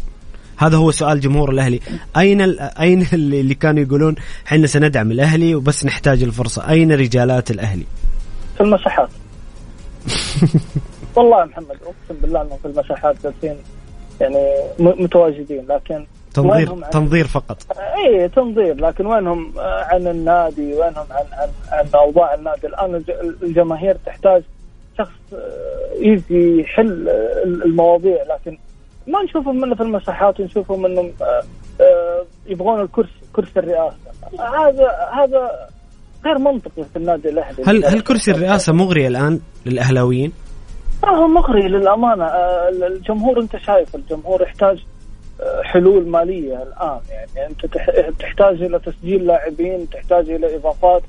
هذا 0.56 0.76
هو 0.76 0.90
سؤال 0.90 1.20
جمهور 1.20 1.50
الأهلي. 1.50 1.80
أين 2.16 2.40
أين 2.60 3.06
اللي 3.12 3.54
كانوا 3.54 3.82
يقولون 3.82 4.14
إحنا 4.46 4.66
سندعم 4.66 5.10
الأهلي 5.10 5.54
وبس 5.54 5.84
نحتاج 5.86 6.22
الفرصة 6.22 6.68
أين 6.70 6.92
رجالات 6.92 7.50
الأهلي؟ 7.50 7.84
في 8.54 8.60
المساحات. 8.60 9.08
والله 11.16 11.40
يا 11.40 11.44
محمد 11.44 11.66
أقسم 11.82 12.20
بالله 12.22 12.42
إنهم 12.42 12.58
في 12.58 12.64
المساحات 12.68 13.16
جالسين 13.24 13.56
يعني 14.20 14.36
متواجدين 14.78 15.66
لكن 15.68 16.06
تنظير 16.34 16.68
تنظير 16.90 17.26
فقط. 17.26 17.56
اي 17.78 18.28
تنظير 18.28 18.74
لكن 18.74 19.06
وينهم 19.06 19.52
عن 19.58 20.06
النادي 20.06 20.72
وينهم 20.74 21.06
عن 21.10 21.24
عن 21.32 21.48
عن 21.72 21.86
أوضاع 21.94 22.34
النادي؟ 22.34 22.66
الآن 22.66 22.94
الج- 22.94 23.42
الجماهير 23.42 23.96
تحتاج 24.06 24.42
شخص 24.98 25.10
آه، 25.32 25.94
يجي 26.00 26.60
يحل 26.60 27.08
آه، 27.08 27.44
المواضيع 27.44 28.16
لكن 28.22 28.58
ما 29.06 29.22
نشوفهم 29.22 29.60
منه 29.60 29.74
في 29.74 29.82
المساحات 29.82 30.40
نشوفهم 30.40 30.86
انهم 30.86 31.12
آه، 31.22 31.42
آه، 31.82 32.24
يبغون 32.46 32.80
الكرسي 32.80 33.10
كرسي 33.32 33.58
الرئاسة. 33.58 33.96
هذا 34.38 34.88
هذا 35.12 35.68
غير 36.24 36.38
منطقي 36.38 36.84
في 36.92 36.96
النادي 36.96 37.28
الأهلي. 37.28 37.64
هل 37.66 37.84
هل 37.84 38.00
كرسي 38.00 38.30
الرئاسة 38.30 38.72
مغري 38.72 39.06
الآن 39.06 39.40
للأهلاويين؟ 39.66 40.32
ما 41.02 41.16
هو 41.16 41.26
مغري 41.28 41.68
للأمانة. 41.68 42.24
آه، 42.24 42.68
الجمهور 42.68 43.40
أنت 43.40 43.56
شايف 43.56 43.94
الجمهور 43.94 44.42
يحتاج 44.42 44.78
حلول 45.62 46.08
مالية 46.08 46.62
الآن. 46.62 46.98
يعني 47.10 47.50
أنت 47.50 47.66
تح- 47.66 48.10
تحتاج 48.18 48.62
إلى 48.62 48.78
تسجيل 48.78 49.26
لاعبين 49.26 49.90
تحتاج 49.90 50.30
إلى 50.30 50.56
إضافات. 50.56 51.02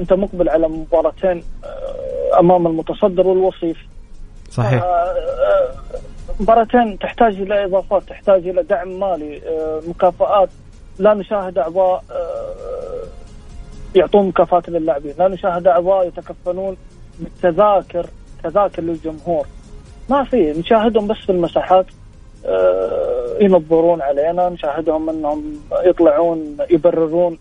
أنت 0.00 0.12
مقبل 0.12 0.48
على 0.48 0.68
مباراتين 0.68 1.42
أمام 2.40 2.66
المتصدر 2.66 3.26
والوصيف. 3.26 3.76
صحيح. 4.50 4.84
مباراتين 6.40 6.98
تحتاج 6.98 7.40
إلى 7.40 7.64
إضافات 7.64 8.02
تحتاج 8.02 8.48
إلى 8.48 8.62
دعم 8.62 9.00
مالي 9.00 9.42
آه، 9.48 9.80
مكافآت 9.88 10.48
لا 10.98 11.14
نشاهد 11.14 11.58
أعضاء 11.58 12.04
آه، 12.10 13.04
يعطون 13.94 14.28
مكافآت 14.28 14.68
للاعبين 14.68 15.14
لا 15.18 15.28
نشاهد 15.28 15.66
أعضاء 15.66 16.08
يتكفلون 16.08 16.76
بالتذاكر 17.18 18.06
تذاكر 18.44 18.82
للجمهور 18.82 19.46
ما 20.10 20.24
في 20.24 20.52
نشاهدهم 20.52 21.06
بس 21.06 21.16
في 21.16 21.32
المساحات 21.32 21.86
آه، 22.46 23.36
ينظرون 23.40 24.02
علينا 24.02 24.48
نشاهدهم 24.48 25.10
إنهم 25.10 25.60
يطلعون 25.84 26.56
يبررون 26.70 27.38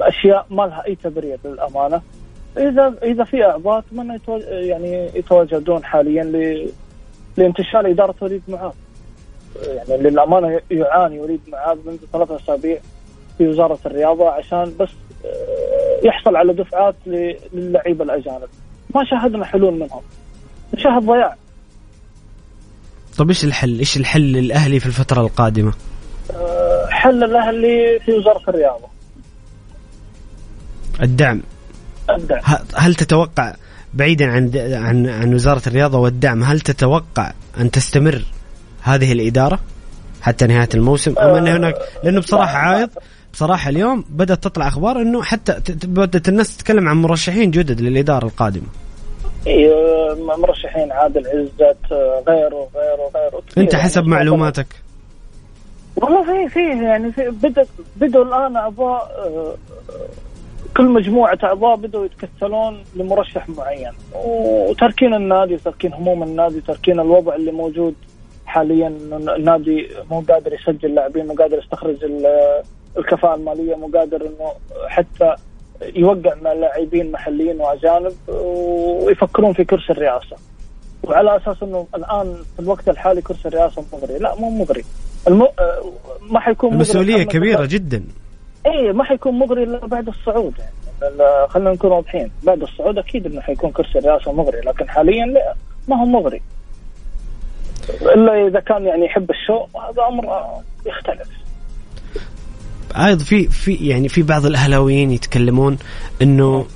أشياء 0.00 0.46
ما 0.50 0.62
لها 0.62 0.84
أي 0.86 0.94
تبرير 0.94 1.38
للأمانة 1.44 2.02
إذا 2.58 2.94
إذا 3.02 3.24
في 3.24 3.44
أعضاء 3.44 3.78
أتمنى. 3.78 4.20
يعني 4.48 5.10
يتواجدون 5.14 5.84
حاليا. 5.84 6.22
لانتشال 7.36 7.86
إدارة 7.86 8.14
وليد 8.20 8.42
معاذ. 8.48 8.72
يعني 9.66 10.02
للأمانة 10.02 10.60
يعاني 10.70 11.20
وليد 11.20 11.40
معاذ 11.48 11.78
منذ 11.86 11.98
ثلاثة 12.12 12.36
أسابيع 12.36 12.78
في 13.38 13.48
وزارة 13.48 13.78
الرياضة 13.86 14.28
عشان 14.28 14.74
بس 14.80 14.88
آه، 15.24 16.06
يحصل 16.06 16.36
على 16.36 16.52
دفعات 16.52 16.94
للعيبه 17.52 18.04
الأجانب. 18.04 18.48
ما 18.94 19.04
شاهدنا 19.04 19.44
حلول 19.44 19.74
منهم. 19.74 20.00
نشاهد 20.74 21.02
ضياع. 21.02 21.36
طب 23.18 23.28
إيش 23.28 23.44
الحل؟ 23.44 23.78
إيش 23.78 23.96
الحل 23.96 24.32
للأهلي 24.32 24.80
في 24.80 24.86
الفترة 24.86 25.20
القادمة؟ 25.20 25.72
آه، 26.34 26.86
حل 26.90 27.24
الأهلي 27.24 28.00
في 28.04 28.12
وزارة 28.12 28.42
الرياضة. 28.48 28.86
الدعم. 31.02 31.42
الدعم. 32.10 32.40
هل 32.76 32.94
تتوقع 32.94 33.54
بعيدا 33.94 34.26
عن 34.26 34.50
عن 34.56 35.06
عن 35.08 35.34
وزارة 35.34 35.62
الرياضة 35.66 35.98
والدعم 35.98 36.42
هل 36.44 36.60
تتوقع 36.60 37.32
أن 37.60 37.70
تستمر 37.70 38.22
هذه 38.82 39.12
الإدارة 39.12 39.58
حتى 40.22 40.46
نهاية 40.46 40.68
الموسم؟ 40.74 41.14
أم 41.18 41.34
أن 41.34 41.48
هناك 41.48 41.74
لأنه 42.04 42.20
بصراحة 42.20 42.58
عايض. 42.58 42.90
بصراحة 43.32 43.70
اليوم 43.70 44.04
بدأت 44.08 44.44
تطلع 44.44 44.68
أخبار 44.68 45.02
إنه 45.02 45.22
حتى 45.22 45.60
بدأت 45.84 46.28
الناس 46.28 46.56
تتكلم 46.56 46.88
عن 46.88 46.96
مرشحين 46.96 47.50
جدد 47.50 47.80
للإدارة 47.80 48.26
القادمة. 48.26 48.66
إيه، 49.46 50.14
مرشحين 50.38 50.92
عادل 50.92 51.26
عزت 51.26 51.92
غيره 52.28 52.68
غيره 52.74 53.10
غيره. 53.14 53.42
أنت 53.58 53.72
يعني. 53.72 53.84
حسب 53.84 54.04
معلوماتك. 54.04 54.66
والله 55.96 56.24
في 56.24 56.48
في 56.48 56.84
يعني 56.84 57.12
في 57.12 57.30
بدا 57.30 57.66
بدوا 57.96 58.24
الآن 58.24 58.56
اعضاء 58.56 59.08
كل 60.76 60.84
مجموعة 60.88 61.38
أعضاء 61.44 61.76
بدوا 61.76 62.04
يتكتلون 62.04 62.84
لمرشح 62.96 63.48
معين. 63.48 63.92
وتركين 64.14 65.14
النادي 65.14 65.54
وتركين 65.54 65.92
هموم 65.92 66.22
النادي 66.22 66.56
وتركين 66.56 67.00
الوضع 67.00 67.34
اللي 67.34 67.52
موجود 67.52 67.94
حاليا. 68.46 68.88
النادي 69.12 69.88
مو 70.10 70.20
قادر 70.20 70.52
يسجل 70.52 70.94
لاعبين 70.94 71.26
مو 71.26 71.34
قادر 71.34 71.58
يستخرج 71.58 72.04
ال- 72.04 72.62
الكفاءة 72.98 73.34
المالية 73.34 73.74
مو 73.74 73.86
قادر 73.86 74.22
إنه 74.22 74.52
حتى 74.88 75.34
يوقع 75.96 76.34
مع 76.42 76.52
لاعبين 76.52 77.12
محليين 77.12 77.60
وأجانب 77.60 78.12
ويفكرون 78.28 79.52
في 79.52 79.64
كرسي 79.64 79.92
الرئاسة. 79.92 80.36
وعلى 81.02 81.36
أساس 81.36 81.62
إنه 81.62 81.86
الآن 81.94 82.34
في 82.56 82.60
الوقت 82.62 82.88
الحالي 82.88 83.22
كرسي 83.22 83.48
الرئاسة 83.48 83.84
مغري. 83.92 84.18
لا 84.18 84.34
مو 84.34 84.50
مغري. 84.50 84.84
الم... 85.28 85.46
ما 86.30 86.40
حيكون 86.40 86.72
المسؤولية 86.72 87.14
محمد 87.16 87.26
كبيرة 87.26 87.66
جدا. 87.66 88.04
اي 88.66 88.92
ما 88.92 89.04
حيكون 89.04 89.38
مغري 89.38 89.62
إلا 89.62 89.86
بعد 89.86 90.08
الصعود. 90.08 90.54
يعني 91.02 91.48
خلينا 91.48 91.72
نكون 91.72 91.92
واضحين. 91.92 92.30
بعد 92.42 92.62
الصعود 92.62 92.98
أكيد 92.98 93.26
إنه 93.26 93.40
حيكون 93.40 93.70
كرسي 93.70 93.98
الرئاسه 93.98 94.32
مغري 94.32 94.60
لكن 94.60 94.88
حاليا 94.88 95.26
لا 95.26 95.54
ما 95.88 96.00
هو 96.00 96.04
مغري. 96.04 96.42
إلا 98.02 98.46
إذا 98.48 98.60
كان 98.60 98.84
يعني 98.84 99.04
يحب 99.04 99.30
الشو 99.30 99.78
هذا 99.80 100.02
أمر 100.08 100.24
يختلف. 100.86 101.28
أيضا 102.96 103.24
في 103.24 103.48
في 103.48 103.74
يعني 103.74 104.08
في 104.08 104.22
بعض 104.22 104.46
الأهلاويين 104.46 105.10
يتكلمون 105.10 105.78
إنه 106.22 106.66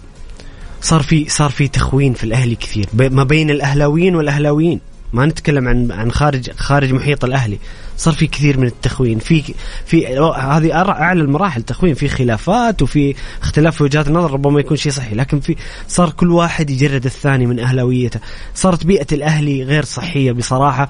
صار 0.80 1.00
في 1.00 1.28
صار 1.28 1.50
في 1.50 1.68
تخوين 1.68 2.12
في 2.12 2.24
الأهلي 2.24 2.54
كثير 2.54 2.86
ما 2.94 3.24
بين 3.24 3.50
الأهلاويين 3.50 4.16
والأهلاويين. 4.16 4.80
ما 5.12 5.26
نتكلم 5.26 5.68
عن 5.68 5.92
عن 5.92 6.12
خارج 6.12 6.50
خارج 6.50 6.92
محيط 6.92 7.24
الأهلي. 7.24 7.58
صار 7.96 8.14
في 8.14 8.26
كثير 8.26 8.58
من 8.58 8.66
التخوين. 8.66 9.18
في 9.18 9.54
في 9.86 10.06
هذه 10.36 10.72
أعلى 10.74 11.20
المراحل 11.20 11.62
تخوين. 11.62 11.94
في 11.94 12.08
خلافات 12.08 12.82
وفي 12.82 13.14
اختلاف 13.42 13.76
في 13.76 13.82
وجهات 13.82 14.08
النظر 14.08 14.32
ربما 14.32 14.60
يكون 14.60 14.76
شيء 14.76 14.92
صحي 14.92 15.14
لكن 15.14 15.40
في 15.40 15.56
صار 15.88 16.10
كل 16.10 16.30
واحد 16.30 16.70
يجرد 16.70 17.04
الثاني 17.04 17.46
من 17.46 17.60
أهلاويته. 17.60 18.20
صارت 18.54 18.86
بيئة 18.86 19.06
الأهلي 19.12 19.62
غير 19.62 19.84
صحية 19.84 20.32
بصراحة. 20.32 20.88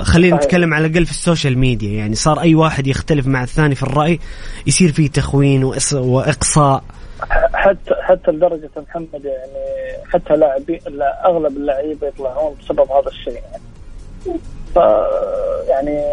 خلينا. 0.00 0.36
نتكلم 0.36 0.74
على 0.74 0.86
الأقل 0.86 1.06
في 1.06 1.12
ال 1.12 1.19
social 1.19 1.58
media. 1.58 1.90
يعني 1.90 2.14
صار 2.14 2.40
أي 2.40 2.54
واحد 2.54 2.86
يختلف 2.86 3.26
مع 3.26 3.42
الثاني 3.42 3.74
في 3.74 3.82
الرأي 3.82 4.20
يصير 4.66 4.92
فيه 4.92 5.08
تخوين 5.08 5.64
وإقصاء. 5.92 6.84
حتى 7.60 7.94
حتى 8.00 8.30
لدرجة 8.30 8.70
محمد 8.76 9.24
يعني 9.24 10.04
حتى 10.12 10.36
لاعبين 10.36 10.80
لا، 10.86 11.26
أغلب 11.26 11.56
اللعيبة 11.56 12.06
يطلعون 12.06 12.56
بسبب 12.60 12.90
هذا 12.90 13.08
الشيء. 13.08 13.34
يعني 13.34 13.62
ف 14.74 14.76
يعني 15.68 16.04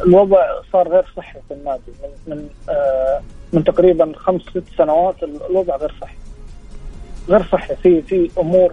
الوضع 0.00 0.62
صار 0.72 0.88
غير 0.88 1.04
صحي 1.16 1.38
في 1.48 1.54
النادي. 1.54 1.92
من 2.02 2.34
من 2.34 2.48
آه 2.68 3.20
من 3.52 3.64
تقريبا 3.64 4.12
خمس 4.16 4.42
ست 4.42 4.62
سنوات 4.78 5.14
الوضع 5.22 5.76
غير 5.76 5.94
صحي. 6.00 6.16
غير 7.28 7.42
صحي. 7.52 7.76
في 7.76 8.02
في 8.02 8.30
أمور 8.38 8.72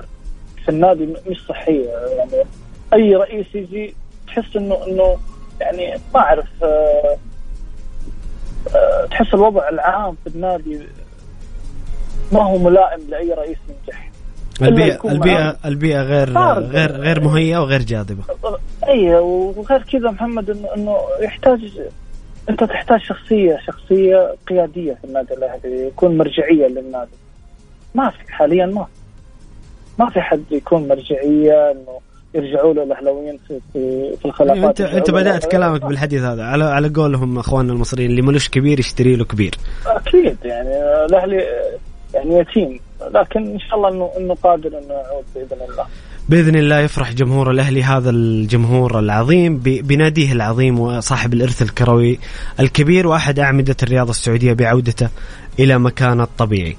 في 0.64 0.70
النادي 0.70 1.16
مش 1.28 1.46
صحية. 1.46 1.90
يعني 1.90 2.44
أي 2.94 3.16
رئيس 3.16 3.46
يجي 3.56 3.96
تحس 4.28 4.56
انه 4.56 4.88
إنه 4.88 5.18
يعني 5.62 6.00
ما 6.14 6.20
أعرف 6.20 6.64
آه 6.64 7.18
آه 8.76 9.06
تحس 9.06 9.34
الوضع 9.34 9.70
العام 9.70 10.18
في 10.24 10.30
النادي 10.30 10.80
ما 12.32 12.44
هو 12.44 12.58
ملائم 12.58 13.02
لأي 13.10 13.34
رئيس 13.34 13.58
ينجح 13.70 14.10
البيئه 14.62 15.00
معاه. 15.04 15.58
البيئة 15.66 16.02
غير. 16.02 16.30
غير 16.60 16.92
غير 16.92 17.20
مهيئة 17.20 17.58
وغير 17.58 17.82
جاذبة 17.82 18.24
أي 18.88 19.16
وغير 19.16 19.82
كذا 19.82 20.12
محمد 20.12 20.50
انه 20.50 20.76
إنه 20.76 20.98
يحتاج 21.20 21.60
أنت 22.50 22.64
تحتاج 22.64 23.00
شخصيه 23.02 23.60
شخصية 23.68 24.36
قيادية 24.48 24.94
في 24.94 25.08
النادي 25.08 25.34
الأهلي 25.34 25.88
يكون 25.88 26.18
مرجعية 26.18 26.68
للنادي 26.68 27.12
ما 27.96 28.10
في 28.10 28.34
حاليا 28.34 28.66
ما 28.66 28.88
ما 30.00 30.10
في 30.10 30.22
حد 30.22 30.44
يكون 30.52 30.88
مرجعية 30.88 31.72
إنه 31.72 32.00
يرجعوا 32.34 32.74
له 32.74 32.84
الأهلاويين 32.84 33.40
في 33.48 33.60
في, 33.74 34.16
في 34.18 34.26
الخلافات 34.26 34.82
أيوة، 34.82 34.92
انت 34.92 35.10
أنت 35.10 35.12
بدأت. 35.12 35.52
كلامك 35.52 35.86
بالحديث 35.86 36.22
هذا 36.22 36.44
على 36.44 36.64
على 36.64 36.90
قولهم 36.90 37.40
أخواننا 37.40 37.74
المصريين 37.74 38.10
اللي 38.10 38.22
ملوش 38.22 38.50
كبير 38.50 38.80
يشتري 38.80 39.16
له 39.16 39.26
كبير 39.26 39.56
أكيد 39.86 40.38
يعني 40.44 40.70
الأهلي 41.06 41.46
يعني 42.14 42.40
يتيم 42.40 42.80
لكن 43.14 43.52
إن 43.52 43.60
شاء 43.60 43.76
الله 43.76 43.90
انه 43.90 44.10
إنه 44.18 44.34
قادر 44.34 44.68
إنه 44.68 44.94
يعود 44.94 45.26
بإذن 45.36 45.62
الله 45.70 45.86
بإذن 46.30 46.56
الله 46.56 46.80
يفرح 46.80 47.14
جمهور 47.14 47.52
الأهلي 47.52 47.84
هذا 47.84 48.10
الجمهور 48.10 49.00
العظيم 49.00 49.58
بناديه 49.64 50.32
العظيم 50.32 50.80
وصاحب 50.80 51.34
الإرث 51.34 51.62
الكروي 51.62 52.20
الكبير 52.60 53.08
وأحد 53.08 53.40
أعمدة 53.40 53.76
الرياضة 53.84 54.10
السعودية 54.10 54.54
بعودته 54.54 55.10
إلى 55.60 55.80
مكانه 55.80 56.24
الطبيعي. 56.24 56.76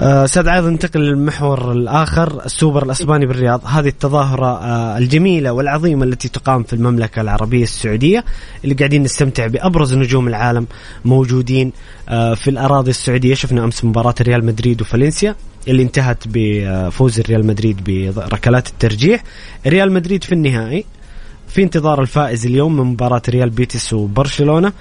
آه، 0.00 0.24
أستاذ 0.24 0.48
عايض 0.48 0.64
ننتقل 0.64 1.00
للمحور 1.00 1.72
الآخر 1.72 2.44
السوبر 2.46 2.82
الأسباني 2.82 3.26
بالرياض. 3.26 3.60
هذه 3.66 3.88
التظاهرة 3.88 4.46
آه، 4.46 4.98
الجميلة 4.98 5.52
والعظيمة 5.52 6.04
التي 6.04 6.28
تقام 6.28 6.62
في 6.62 6.72
المملكة 6.72 7.20
العربية 7.20 7.62
السعودية 7.62 8.24
اللي 8.64 8.74
قاعدين 8.74 9.02
نستمتع 9.02 9.46
بأبرز 9.46 9.94
نجوم 9.94 10.28
العالم 10.28 10.66
موجودين 11.04 11.72
آه، 12.08 12.34
في 12.34 12.50
الأراضي 12.50 12.90
السعودية. 12.90 13.34
شفنا 13.34 13.64
أمس 13.64 13.84
مباراة 13.84 14.14
ريال 14.20 14.44
مدريد 14.44 14.82
وفالنسيا 14.82 15.34
اللي 15.68 15.82
انتهت 15.82 16.18
بفوز 16.26 17.20
ريال 17.20 17.46
مدريد 17.46 17.84
بركلات 18.16 18.68
الترجيح. 18.68 19.22
ريال 19.66 19.92
مدريد 19.92 20.24
في 20.24 20.32
النهائي 20.32 20.84
في 21.48 21.62
انتظار 21.62 22.00
الفائز 22.00 22.46
اليوم 22.46 22.76
من 22.76 22.84
مباراة 22.84 23.22
ريال 23.28 23.50
بيتيس 23.50 23.92
وبرشلونة. 23.92 24.72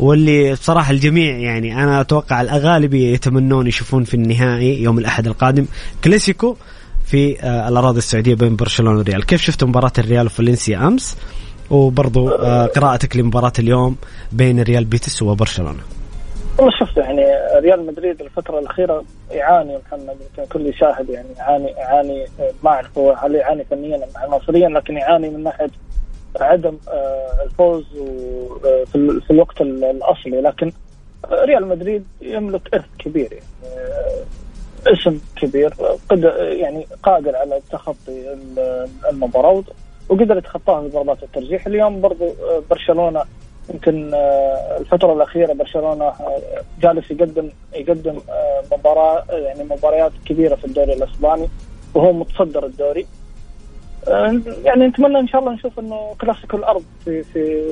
واللي 0.00 0.52
بصراحة 0.52 0.90
الجميع 0.90 1.38
يعني 1.38 1.82
أنا 1.82 2.00
أتوقع 2.00 2.40
الأغلبية 2.40 3.12
يتمنون 3.12 3.66
يشوفون 3.66 4.04
في 4.04 4.14
النهائي 4.14 4.82
يوم 4.82 4.98
الأحد 4.98 5.26
القادم 5.26 5.66
كلاسيكو 6.04 6.56
في 7.04 7.42
آه، 7.42 7.68
الأراضي 7.68 7.98
السعودية 7.98 8.34
بين 8.34 8.56
برشلونة 8.56 8.98
والريال. 8.98 9.26
كيف 9.26 9.42
شفت 9.42 9.64
مباراة 9.64 9.92
الريال 9.98 10.26
وفالنسيا 10.26 10.78
أمس؟ 10.86 11.18
وبرضو 11.70 12.28
آه، 12.28 12.66
قراءتك 12.66 13.16
لمباراة 13.16 13.52
اليوم 13.58 13.96
بين 14.32 14.62
ريال 14.62 14.84
بيتيس 14.84 15.22
وبرشلونة. 15.22 15.80
والله 16.58 16.72
شفت 16.80 16.96
يعني 16.96 17.24
ريال 17.60 17.86
مدريد 17.86 18.20
الفترة 18.20 18.58
الأخيرة 18.58 19.04
يعاني 19.30 19.78
محمد 19.78 20.16
يمكن 20.38 20.52
كل 20.52 20.66
يشاهد 20.66 21.08
يعني 21.08 21.28
يعاني 21.38 21.68
يعاني 21.68 22.24
ما 22.64 22.70
أعرف 22.70 22.98
هو 22.98 23.12
هل 23.12 23.34
يعاني 23.34 23.64
فنيا 23.64 23.96
أم 23.96 24.02
عناصريا 24.16 24.68
لكن 24.68 24.96
يعاني 24.96 25.30
من 25.30 25.42
ناحية 25.42 25.70
عدم 26.40 26.78
آه، 26.88 27.42
الفوز 27.44 27.84
آه، 28.64 28.84
في 28.84 28.94
ال- 28.94 29.22
في 29.22 29.30
الوقت 29.30 29.60
ال- 29.60 29.84
الأصلي. 29.84 30.40
لكن 30.40 30.72
ريال 31.32 31.66
مدريد 31.66 32.04
يملك 32.20 32.74
إرث 32.74 32.84
كبير 32.98 33.32
يعني 33.32 33.44
آه، 33.76 34.24
اسم 34.92 35.18
كبير 35.36 35.74
قد 36.08 36.22
يعني 36.38 36.86
قادر 37.02 37.36
على 37.36 37.60
تخطي 37.70 38.32
ال- 38.32 38.88
المباراة 39.10 39.62
وقدر 40.08 40.36
يتخطاها 40.36 40.80
بضربات 40.88 41.22
الترجيح. 41.22 41.66
اليوم 41.66 42.00
برضو 42.00 42.24
آه، 42.24 42.62
برشلونة 42.70 43.22
يمكن 43.70 44.14
آه، 44.14 44.78
الفترة 44.78 45.12
الأخيرة 45.12 45.52
برشلونة 45.52 46.04
آه، 46.04 46.40
جالس 46.82 47.10
يقدم 47.10 47.50
يقدم 47.74 48.18
آه، 48.30 48.62
مباراة 48.72 49.24
يعني 49.30 49.64
مباريات 49.64 50.12
كبيرة 50.26 50.54
في 50.54 50.64
الدوري 50.64 50.92
الأسباني 50.92 51.48
وهو 51.94 52.12
متصدر 52.12 52.66
الدوري. 52.66 53.00
آه، 53.00 53.23
يعني 54.64 54.86
نتمنى 54.86 55.18
إن 55.18 55.28
شاء 55.28 55.40
الله 55.40 55.52
نشوف 55.52 55.78
إنه 55.78 56.14
كلاسيكو 56.20 56.56
الأرض 56.56 56.82
في 57.04 57.22
في 57.22 57.64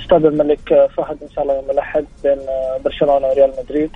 استاد 0.00 0.24
الملك 0.24 0.72
آه، 0.72 0.86
فهد 0.86 1.18
إن 1.22 1.30
شاء 1.34 1.44
الله 1.44 1.54
يوم 1.54 1.70
الأحد 1.70 2.04
بين 2.22 2.38
آه، 2.38 2.80
برشلونة 2.84 3.26
وريال 3.26 3.52
مدريد 3.64 3.90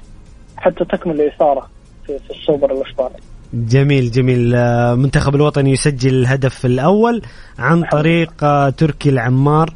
حتى 0.56 0.84
تكمل 0.84 1.20
الإثارة 1.20 1.68
في, 2.06 2.18
في 2.18 2.30
السوبر 2.30 2.72
الإسباني. 2.72 3.16
جميل 3.54 4.10
جميل 4.10 4.54
آه، 4.54 4.94
منتخب 4.94 5.34
الوطني 5.34 5.70
يسجل 5.70 6.14
الهدف 6.14 6.66
الأول 6.66 7.22
عن 7.58 7.84
طريق 7.92 8.44
آه، 8.44 8.70
تركي 8.70 9.08
العمار 9.08 9.72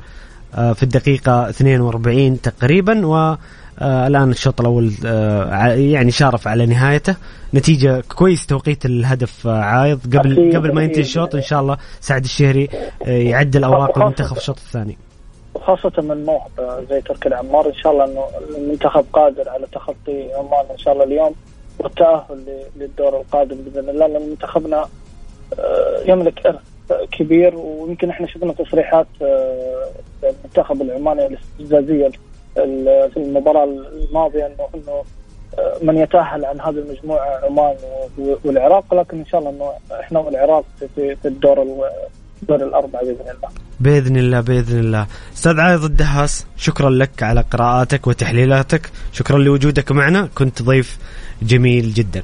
آه، 0.55 0.73
في 0.73 0.83
الدقيقة 0.83 1.49
42 1.49 2.41
تقريبا 2.41 3.07
والآن 3.81 4.31
الشوط 4.31 4.61
الأول 4.61 4.93
آه، 5.07 5.67
يعني 5.75 6.11
شارف 6.11 6.49
على 6.49 6.67
نهايته. 6.67 7.17
نتيجة 7.55 8.03
كويس 8.17 8.47
توقيت 8.47 8.87
الهدف 8.87 9.47
آه، 9.47 9.59
عايض. 9.59 10.17
قبل 10.17 10.33
أكيد، 10.33 10.57
قبل 10.57 10.75
ما 10.75 10.83
ينتهي. 10.83 11.01
الشوط 11.01 11.35
إن 11.35 11.43
شاء 11.43 11.61
الله 11.61 11.77
سعد 12.01 12.25
الشهري 12.25 12.69
آه، 13.07 13.09
يعدل 13.11 13.65
وخاصة- 13.65 13.99
المنتخب 13.99 14.37
الشوط 14.37 14.57
الثاني. 14.57 14.99
وخاصة 15.55 15.93
من 16.03 16.25
موهبة 16.25 16.49
آه، 16.59 16.83
زي 16.91 17.01
تركي 17.01 17.29
العمار. 17.29 17.67
إن 17.67 17.75
شاء 17.75 17.93
الله 17.93 18.05
إنه 18.05 18.25
المنتخب 18.59 19.05
قادر 19.13 19.49
على 19.49 19.67
تخطي 19.73 20.33
عمان 20.35 20.65
إن 20.71 20.79
شاء 20.79 20.93
الله 20.95 21.05
اليوم 21.05 21.35
والتأهل 21.79 22.45
للدور 22.77 23.21
القادم 23.21 23.57
بإذن 23.57 23.89
الله 23.89 24.07
لأن 24.07 24.31
منتخبنا 24.31 24.87
آه، 25.59 26.03
يملك 26.07 26.47
إرث 26.47 26.61
كبير. 27.13 27.55
ويمكن 27.57 28.11
إحنا 28.11 28.27
شفنا 28.27 28.53
تصريحات 28.53 29.07
آه، 29.23 29.89
المنتخب 30.23 30.83
العماني 30.83 31.27
الاستفزازية 31.27 32.07
ال- 32.07 32.13
في 33.09 33.17
المباراة 33.17 33.65
الماضية 33.65 34.47
انه 34.47 34.69
إنه 34.75 35.03
آه، 35.59 35.77
من 35.83 35.97
يتأهل 35.99 36.45
عن 36.45 36.61
هذه 36.61 36.71
المجموعة 36.79 37.41
عمان 37.45 37.75
و- 38.19 38.35
والعراق 38.45 38.95
لكن 38.95 39.19
إن 39.19 39.27
شاء 39.27 39.41
الله 39.41 39.51
إنه 39.51 39.73
إحنا 40.01 40.19
والعراق 40.21 40.65
في- 40.97 41.17
في 41.17 41.29
الدور 41.29 41.63
ال- 41.63 41.91
الدور 42.43 42.63
الأربعة 42.69 43.03
بإذن 43.03 43.21
الله. 43.21 43.49
بإذن 43.81 44.17
الله 44.17 44.41
بإذن 44.41 44.79
الله. 44.79 45.07
أستاذ 45.35 45.61
عايض 45.61 45.85
الدهاس 45.85 46.47
شكرا 46.57 46.91
لك 46.91 47.23
على 47.23 47.41
قراءاتك 47.41 48.07
وتحليلاتك. 48.07 48.91
شكرا 49.13 49.39
لوجودك 49.39 49.93
معنا. 49.93 50.29
كنت 50.35 50.63
ضيف 50.63 50.99
جميل 51.43 51.95
جدا. 51.95 52.23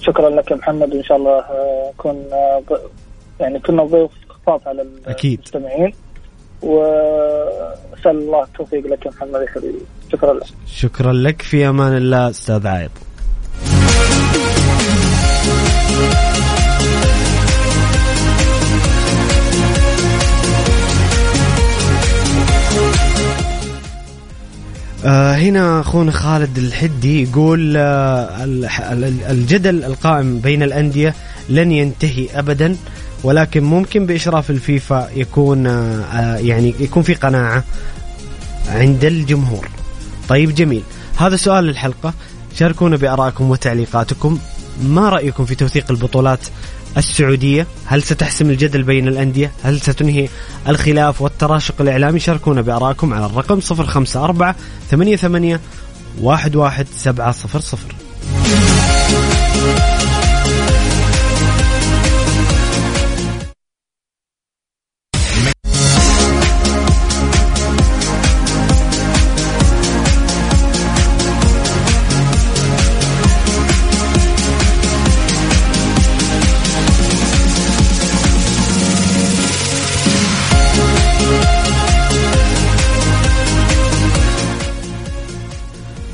شكرا 0.00 0.30
لك 0.30 0.50
يا 0.50 0.56
محمد. 0.56 0.94
وإن 0.94 1.02
شاء 1.04 1.16
الله 1.16 1.38
آه، 1.38 1.92
كنا 1.98 2.62
ض- 2.70 2.80
يعني 3.40 3.58
كنا 3.58 3.84
ضيوف 3.84 4.10
خفاف 4.28 4.68
على 4.68 4.86
أكيد. 5.06 5.38
المستمعين. 5.38 5.92
واسال 8.06 8.20
الله 8.22 8.42
التوفيق 8.44 8.86
لك 8.86 9.06
يا 9.06 9.10
محمد 9.10 9.40
يا 9.40 9.46
حبيبي. 9.54 9.78
شكرا 10.12 10.34
لك. 10.34 10.42
شكرا 10.66 11.12
لك. 11.12 11.42
في 11.42 11.68
أمان 11.68 11.96
الله 11.96 12.30
أستاذ 12.30 12.66
عايض 12.66 12.90
آه 25.04 25.34
هنا 25.34 25.80
أخونا 25.80 26.10
خالد 26.12 26.58
الحدي 26.58 27.22
يقول 27.22 27.76
آه 27.76 28.44
الجدل 29.30 29.84
القائم 29.84 30.38
بين 30.38 30.62
الأندية 30.62 31.14
لن 31.48 31.72
ينتهي 31.72 32.28
ابدا. 32.34 32.76
ولكن 33.24 33.64
ممكن 33.64 34.06
بإشراف 34.06 34.50
الفيفا 34.50 35.08
يكون 35.14 35.66
آه 35.66 36.02
آه، 36.02 36.36
يعني 36.36 36.74
يكون 36.80 37.02
في 37.02 37.14
قناعة 37.14 37.64
عند 38.68 39.04
الجمهور. 39.04 39.68
طيب 40.28 40.54
جميل. 40.54 40.82
هذا 41.16 41.36
سؤال 41.36 41.68
الحلقة 41.68 42.14
شاركونا 42.58 42.96
بآرائكم 42.96 43.50
وتعليقاتكم. 43.50 44.38
ما 44.82 45.08
رأيكم 45.08 45.44
في 45.44 45.54
توثيق 45.54 45.84
البطولات 45.90 46.40
السعودية؟ 46.96 47.66
هل 47.86 48.02
ستحسم 48.02 48.50
الجدل 48.50 48.82
بين 48.82 49.08
الأندية؟ 49.08 49.52
هل 49.62 49.80
ستنهي 49.80 50.28
الخلاف 50.68 51.22
والتراشق 51.22 51.74
الإعلامي؟ 51.80 52.20
شاركونا 52.20 52.60
بآرائكم 52.60 53.14
على 53.14 53.26
الرقم 53.26 53.60
054 53.70 54.54
88 54.90 55.58
11700 56.24 58.71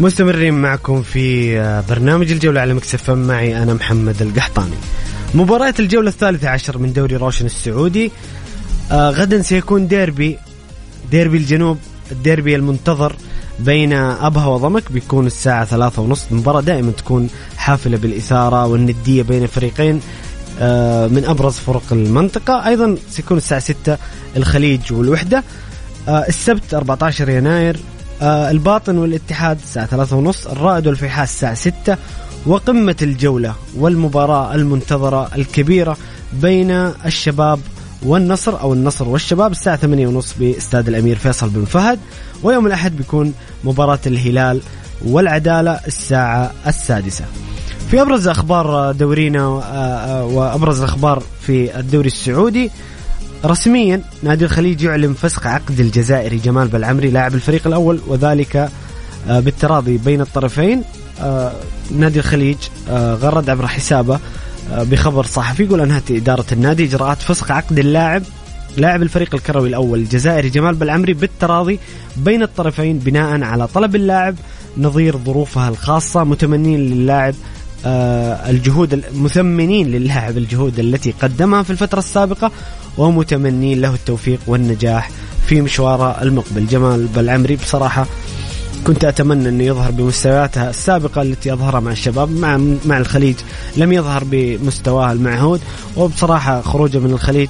مستمرين 0.01 0.55
معكم 0.55 1.03
في 1.03 1.59
آه، 1.61 1.85
برنامج 1.89 2.33
الجولة 2.33 2.61
على 2.61 2.75
Mix 2.75 2.97
FM 2.97 3.11
معي 3.11 3.63
أنا 3.63 3.75
محمد 3.75 4.23
القحطاني. 4.23 4.75
مباراة 5.35 5.75
الجولة 5.79 6.09
الثالثة 6.09 6.49
عشر 6.49 6.79
من 6.79 6.93
دوري 6.93 7.17
روشن 7.17 7.47
السعودي 7.47 8.13
آه 8.93 9.11
غدا 9.11 9.43
سيكون 9.43 9.89
ديربي 9.89 10.39
ديربي 11.11 11.37
الجنوب 11.37 11.79
الديربي 12.13 12.57
المنتظر 12.57 13.17
بين 13.61 13.93
أبها 13.93 14.47
وضمك. 14.47 14.93
بيكون 14.93 15.27
الساعة 15.27 15.65
ثلاثة 15.65 16.03
ونص. 16.03 16.25
مباراة 16.31 16.61
دائما 16.61 16.91
تكون 16.91 17.29
حافلة 17.57 17.97
بالإثارة 17.97 18.67
والندية 18.67 19.23
بين 19.23 19.47
فريقين 19.47 20.01
آه، 20.61 21.07
من 21.07 21.25
أبرز 21.25 21.55
فرق 21.55 21.83
المنطقة. 21.93 22.67
أيضا 22.67 22.97
سيكون 23.11 23.37
الساعة 23.37 23.61
6 23.61 23.99
الخليج 24.37 24.93
والوحدة 24.93 25.45
السبت 26.09 26.75
14 26.75 27.29
يناير 27.29 27.77
آه، 28.23 28.51
الباطن 28.51 28.99
والاتحاد 28.99 29.59
الساعة 29.63 29.87
ثلاثة 29.87 30.17
ونص 30.17 30.47
الرائد 30.47 30.87
والفيحاء 30.87 31.25
الساعة 31.25 31.55
6 31.55 31.97
وقمة 32.47 32.97
الجولة 33.03 33.55
والمباراة 33.77 34.55
المنتظرة 34.55 35.31
الكبيرة 35.37 35.97
بين 36.33 36.71
الشباب 37.07 37.61
والنصر 38.03 38.61
أو 38.61 38.73
النصر 38.73 39.09
والشباب 39.09 39.53
الساعة 39.53 39.77
ثمانية 39.77 40.07
ونص 40.07 40.35
بإستاد 40.39 40.89
الأمير 40.89 41.17
فيصل 41.17 41.49
بن 41.49 41.65
فهد. 41.65 41.99
ويوم 42.43 42.67
الأحد 42.67 42.97
بيكون 42.97 43.35
مباراة 43.65 43.99
الهلال 44.07 44.61
والعدالة 45.07 45.81
الساعة 45.87 46.53
السادسة. 46.67 47.25
في 47.91 48.03
أبرز 48.03 48.29
أخبار 48.29 48.93
دورينا 48.93 49.41
آه، 49.41 49.63
آه، 49.63 50.25
وأبرز 50.25 50.79
الاخبار 50.79 51.23
في 51.41 51.79
الدوري 51.79 52.07
السعودي 52.07 52.71
رسميا 53.45 54.03
نادي 54.23 54.45
الخليج 54.45 54.83
يعلن 54.83 55.15
فسخ 55.15 55.47
عقد 55.47 55.81
الجزائري 55.81 56.37
جمال 56.37 56.69
بلعمري 56.69 57.11
لاعب 57.11 57.35
الفريق 57.35 57.67
الأول 57.67 58.01
وذلك 58.07 58.71
آه، 59.29 59.41
بالتراضي 59.41 59.99
بين 59.99 60.21
الطرفين. 60.21 60.83
آه، 61.21 61.53
نادي 61.91 62.19
الخليج 62.19 62.57
آه، 62.91 63.15
غرد 63.15 63.51
عبر 63.51 63.67
حسابه 63.67 64.19
بخبر 64.73 65.25
صحفي 65.25 65.63
يقول 65.63 65.81
انهت 65.81 66.11
إدارة 66.11 66.45
النادي 66.53 66.85
إجراءات 66.85 67.23
فسخ 67.23 67.51
عقد 67.51 67.79
اللاعب 67.79 68.23
لاعب 68.77 69.03
الفريق 69.03 69.35
الكروي 69.35 69.69
الأول 69.69 69.99
الجزائري 69.99 70.49
جمال 70.49 70.75
بلعمري 70.75 71.13
بالتراضي 71.13 71.79
بين 72.17 72.43
الطرفين 72.43 72.99
بناء 72.99 73.43
على 73.43 73.67
طلب 73.67 73.97
اللاعب 73.97 74.35
نظير 74.77 75.19
ظروفها 75.19 75.69
الخاصة 75.69 76.25
متمنين 76.25 76.81
للاعب 76.81 77.35
الجهود 78.51 79.05
مثمنين 79.15 79.91
للاعب 79.91 80.39
الجهود 80.39 80.79
التي 80.79 81.15
قدمها 81.23 81.63
في 81.63 81.71
الفترة 81.71 81.99
السابقة 81.99 82.53
ومتمنين 82.99 83.81
له 83.81 83.95
التوفيق 83.95 84.39
والنجاح 84.47 85.11
في 85.47 85.61
مشواره 85.61 86.23
المقبل. 86.23 86.67
جمال 86.67 87.07
بلعمري 87.07 87.57
بصراحة 87.57 88.07
كنت 88.87 89.05
أتمنى 89.05 89.49
أنه 89.49 89.65
يظهر 89.65 89.91
بمستوياتها 89.91 90.71
السابقة 90.71 91.23
التي 91.23 91.53
أظهرها 91.53 91.81
مع 91.81 91.93
الشباب 91.93 92.31
مع 92.31 92.61
مع 92.87 92.99
الخليج 92.99 93.35
لم 93.77 93.93
يظهر 93.93 94.25
بمستواه 94.25 95.13
المعهود 95.13 95.61
وبصراحة 95.97 96.61
خروجه 96.61 96.99
من 96.99 97.11
الخليج 97.11 97.49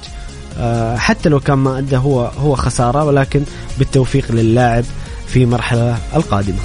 آه، 0.59 0.95
حتى 0.97 1.29
لو 1.29 1.39
كان 1.39 1.57
ما 1.57 1.77
أدى 1.77 1.97
هو 1.97 2.21
هو 2.25 2.55
خسارة 2.55 3.05
ولكن 3.05 3.43
بالتوفيق 3.77 4.31
للاعب 4.31 4.83
في 5.27 5.45
مرحلة 5.45 5.97
القادمة. 6.15 6.59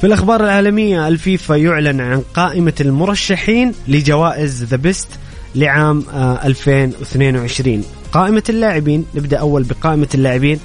في 0.00 0.06
الأخبار 0.06 0.44
العالمية 0.44 1.08
الفيفا 1.08 1.54
يعلن 1.54 2.00
عن 2.00 2.22
قائمة 2.34 2.74
المرشحين 2.80 3.72
لجوائز 3.88 4.64
The 4.64 4.76
Best 4.76 5.08
لعام 5.54 6.04
آه، 6.14 6.46
2022 6.46 7.84
قائمة 8.12 8.42
اللاعبين 8.48 9.04
نبدأ 9.14 9.38
أول 9.38 9.62
بقائمة 9.62 10.08
اللاعبين. 10.14 10.60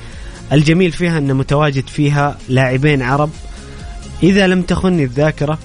الجميل 0.52 0.92
فيها 0.92 1.18
أن 1.18 1.34
متواجد 1.34 1.88
فيها 1.88 2.38
لاعبين 2.50 3.02
عرب. 3.02 3.30
إذا 4.24 4.48
لم 4.48 4.62
تخني 4.62 5.04
الذاكرة 5.04 5.60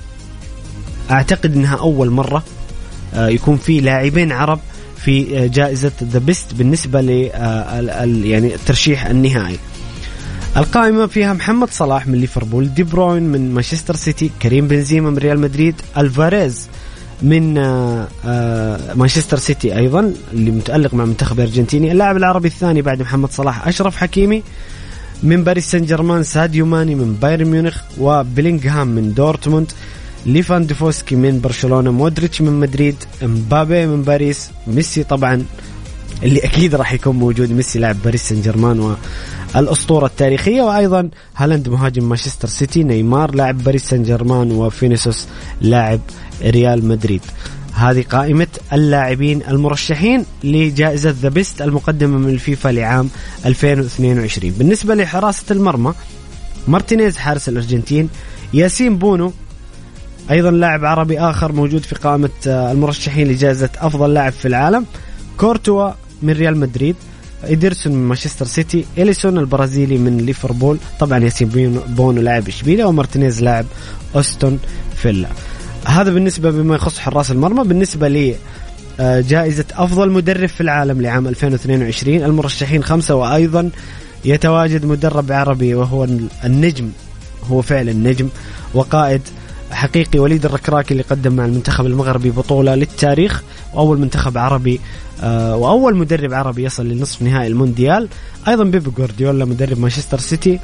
أعتقد 1.11 1.57
أنها 1.57 1.77
أول 1.77 2.11
مرة 2.11 2.45
آه، 3.15 3.29
يكون 3.29 3.57
في 3.57 3.81
لاعبين 3.81 4.33
عرب 4.33 4.61
في 4.97 5.39
آه، 5.39 5.47
جائزة 5.47 5.93
The 6.03 6.19
Best 6.19 6.55
بالنسبة 6.55 7.01
ل 7.01 7.11
يعني 8.25 8.55
الترشيح 8.55 9.07
النهائي. 9.07 9.59
القائمة 10.57 11.07
فيها 11.07 11.33
محمد 11.33 11.71
صلاح 11.71 12.07
من 12.07 12.15
ليفربول 12.19 12.75
دي 12.75 12.83
بروين 12.83 13.23
من 13.23 13.55
مانشستر 13.55 13.97
سيتي 13.97 14.31
كريم 14.43 14.69
بنزيما 14.69 15.11
من 15.11 15.19
ريال 15.19 15.41
مدريد 15.41 15.75
ألفاريز 15.97 16.69
من 17.23 17.59
آه، 17.59 18.09
آه، 18.27 18.95
مانشستر 18.95 19.39
سيتي 19.39 19.77
أيضا 19.79 20.13
اللي 20.33 20.51
متألق 20.51 20.95
مع 20.95 21.05
منتخب 21.05 21.41
الارجنتيني 21.41 21.93
اللاعب 21.93 22.17
العربي 22.17 22.49
الثاني 22.49 22.83
بعد 22.83 23.01
محمد 23.01 23.31
صلاح 23.31 23.69
أشرف 23.69 23.97
حكيمي 23.97 24.43
من 25.23 25.45
باريس 25.45 25.71
سان 25.71 25.85
جيرمان 25.85 26.23
ساديو 26.23 26.67
ماني 26.67 26.95
من 26.95 27.15
بايرن 27.15 27.45
ميونخ 27.45 27.77
وبلينغهام 28.01 28.89
من 28.89 29.15
دورتموند 29.15 29.73
ليفاندوفسكي 30.27 31.17
من 31.17 31.41
برشلونة 31.41 31.91
مودريتش 31.91 32.43
من 32.43 32.53
مدريد 32.53 32.97
مبابي 33.23 33.87
من 33.87 34.03
باريس 34.03 34.51
ميسي 34.67 35.05
طبعا 35.05 35.45
اللي 36.23 36.41
أكيد 36.41 36.75
راح 36.75 36.93
يكون 36.93 37.17
موجود 37.17 37.53
ميسي 37.53 37.79
لاعب 37.79 37.97
باريس 38.05 38.29
سان 38.29 38.41
جيرمان 38.41 38.97
والأسطورة 39.55 40.07
التاريخية 40.07 40.63
وأيضا 40.63 41.11
هالاند 41.37 41.69
مهاجم 41.69 42.09
مانشستر 42.09 42.49
سيتي 42.49 42.83
نيمار 42.83 43.35
لاعب 43.35 43.65
باريس 43.65 43.89
سان 43.89 44.03
جيرمان 44.03 44.53
وفينيسوس 44.53 45.27
لاعب 45.61 46.01
ريال 46.43 46.89
مدريد. 46.89 47.23
هذه 47.75 48.05
قائمة 48.11 48.47
اللاعبين 48.73 49.43
المرشحين 49.49 50.25
لجائزة 50.45 51.15
The 51.23 51.29
Best 51.29 51.63
المقدمة 51.63 52.19
من 52.19 52.29
الفيفا 52.29 52.69
لعام 52.69 53.11
2022 53.47 54.53
بالنسبة 54.53 54.95
لحراسة 54.95 55.45
المرمى 55.51 55.95
مارتينيز 56.69 57.17
حارس 57.17 57.49
الأرجنتين 57.49 58.09
ياسين 58.55 58.99
بونو 58.99 59.33
أيضا 60.31 60.51
لاعب 60.51 60.85
عربي 60.85 61.21
آخر 61.21 61.53
موجود 61.53 61.83
في 61.83 61.95
قائمة 61.95 62.31
المرشحين 62.47 63.29
لجائزة 63.29 63.71
أفضل 63.79 64.15
لاعب 64.15 64.33
في 64.33 64.49
العالم 64.49 64.87
كورتوا 65.37 65.93
من 66.23 66.33
ريال 66.33 66.57
مدريد 66.57 66.97
إيدرسون 67.45 67.93
من 67.93 68.09
مانشستر 68.09 68.47
سيتي 68.47 68.85
إليسون 68.99 69.39
البرازيلي 69.39 69.99
من 69.99 70.17
ليفربول. 70.17 70.79
طبعا 71.01 71.19
ياسين 71.19 71.81
بونو 71.89 72.21
لاعب 72.21 72.49
إشبيليا 72.49 72.85
ومارتينيز 72.87 73.43
لاعب 73.43 73.67
أستون 74.17 74.59
فيلا. 74.97 75.29
هذا 75.87 76.11
بالنسبة 76.11 76.51
بما 76.51 76.75
يخص 76.75 76.99
حراس 76.99 77.31
المرمى 77.31 77.65
بالنسبة 77.65 78.09
لي 78.09 78.35
آه، 79.01 79.21
جائزة 79.21 79.65
أفضل 79.73 80.11
مدرب 80.11 80.49
في 80.49 80.61
العالم 80.61 81.03
لعام 81.03 81.29
2022 81.29 82.23
المرشحين 82.23 82.85
خمسة 82.85 83.15
وأيضا 83.15 83.71
يتواجد 84.25 84.85
مدرب 84.85 85.33
عربي 85.33 85.75
وهو 85.75 86.05
النجم 86.45 86.91
هو 87.51 87.63
فعلا 87.63 87.93
نجم 87.93 88.29
وقائد 88.75 89.23
حقيقي 89.71 90.19
وليد 90.19 90.45
الركراكي 90.45 90.93
اللي 90.93 91.03
قدم 91.03 91.33
مع 91.33 91.45
المنتخب 91.45 91.87
المغربي 91.87 92.31
بطولة 92.31 92.75
للتاريخ 92.75 93.43
وأول 93.75 93.99
منتخب 93.99 94.39
عربي 94.39 94.81
آه، 95.23 95.57
وأول 95.57 95.97
مدرب 95.97 96.35
عربي 96.35 96.65
يصل 96.65 96.89
لنصف 96.89 97.23
نهائي 97.23 97.47
المونديال. 97.47 98.09
أيضا 98.49 98.65
بيب 98.65 98.95
جوارديولا 98.95 99.45
مدرب 99.45 99.79
مانشستر 99.79 100.19
سيتي 100.19 100.61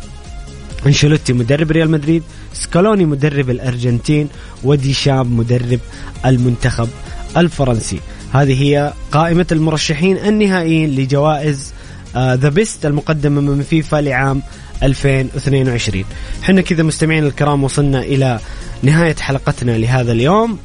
أنشيلوتي 0.87 1.33
مدرب 1.33 1.71
ريال 1.71 1.91
مدريد 1.91 2.23
سكالوني 2.53 3.05
مدرب 3.05 3.51
الأرجنتين 3.51 4.29
وديشام 4.65 5.37
مدرب 5.37 5.81
المنتخب 6.27 6.89
الفرنسي. 7.37 8.01
هذه 8.33 8.63
هي 8.63 8.93
قائمة 9.13 9.47
المرشحين 9.53 10.17
النهائيين 10.17 10.91
لجوائز 10.91 11.73
The 12.17 12.49
Best 12.49 12.87
المقدمة 12.87 13.41
من 13.41 13.63
فيفا 13.63 13.97
لعام 13.97 14.43
2022 14.83 16.05
حنا 16.43 16.61
كذا 16.61 16.83
مستمعين 16.83 17.25
الكرام 17.25 17.65
وصلنا 17.65 18.03
إلى 18.03 18.39
نهاية 18.85 19.15
حلقتنا 19.15 19.79
لهذا 19.79 20.13
اليوم 20.13 20.59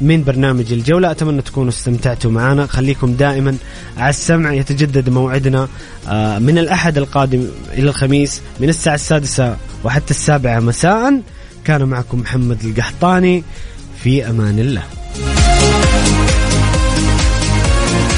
من 0.00 0.24
برنامج 0.24 0.72
الجولة. 0.72 1.10
أتمنى 1.10 1.42
تكونوا 1.42 1.70
استمتعتوا 1.70 2.30
معنا. 2.30 2.66
خليكم 2.66 3.12
دائما 3.12 3.56
على 3.96 4.10
السمع. 4.10 4.52
يتجدد 4.52 5.08
موعدنا 5.08 5.68
آه، 6.08 6.38
من 6.38 6.58
الأحد 6.58 6.98
القادم 6.98 7.46
إلى 7.72 7.88
الخميس 7.88 8.40
من 8.60 8.68
الساعة 8.68 8.94
السادسة 8.94 9.56
وحتى 9.84 10.10
السابعة 10.10 10.60
مساء. 10.60 11.20
كان 11.64 11.84
معكم 11.84 12.20
محمد 12.20 12.64
القحطاني. 12.64 13.44
في 14.02 14.30
أمان 14.30 14.58
الله. 14.58 14.82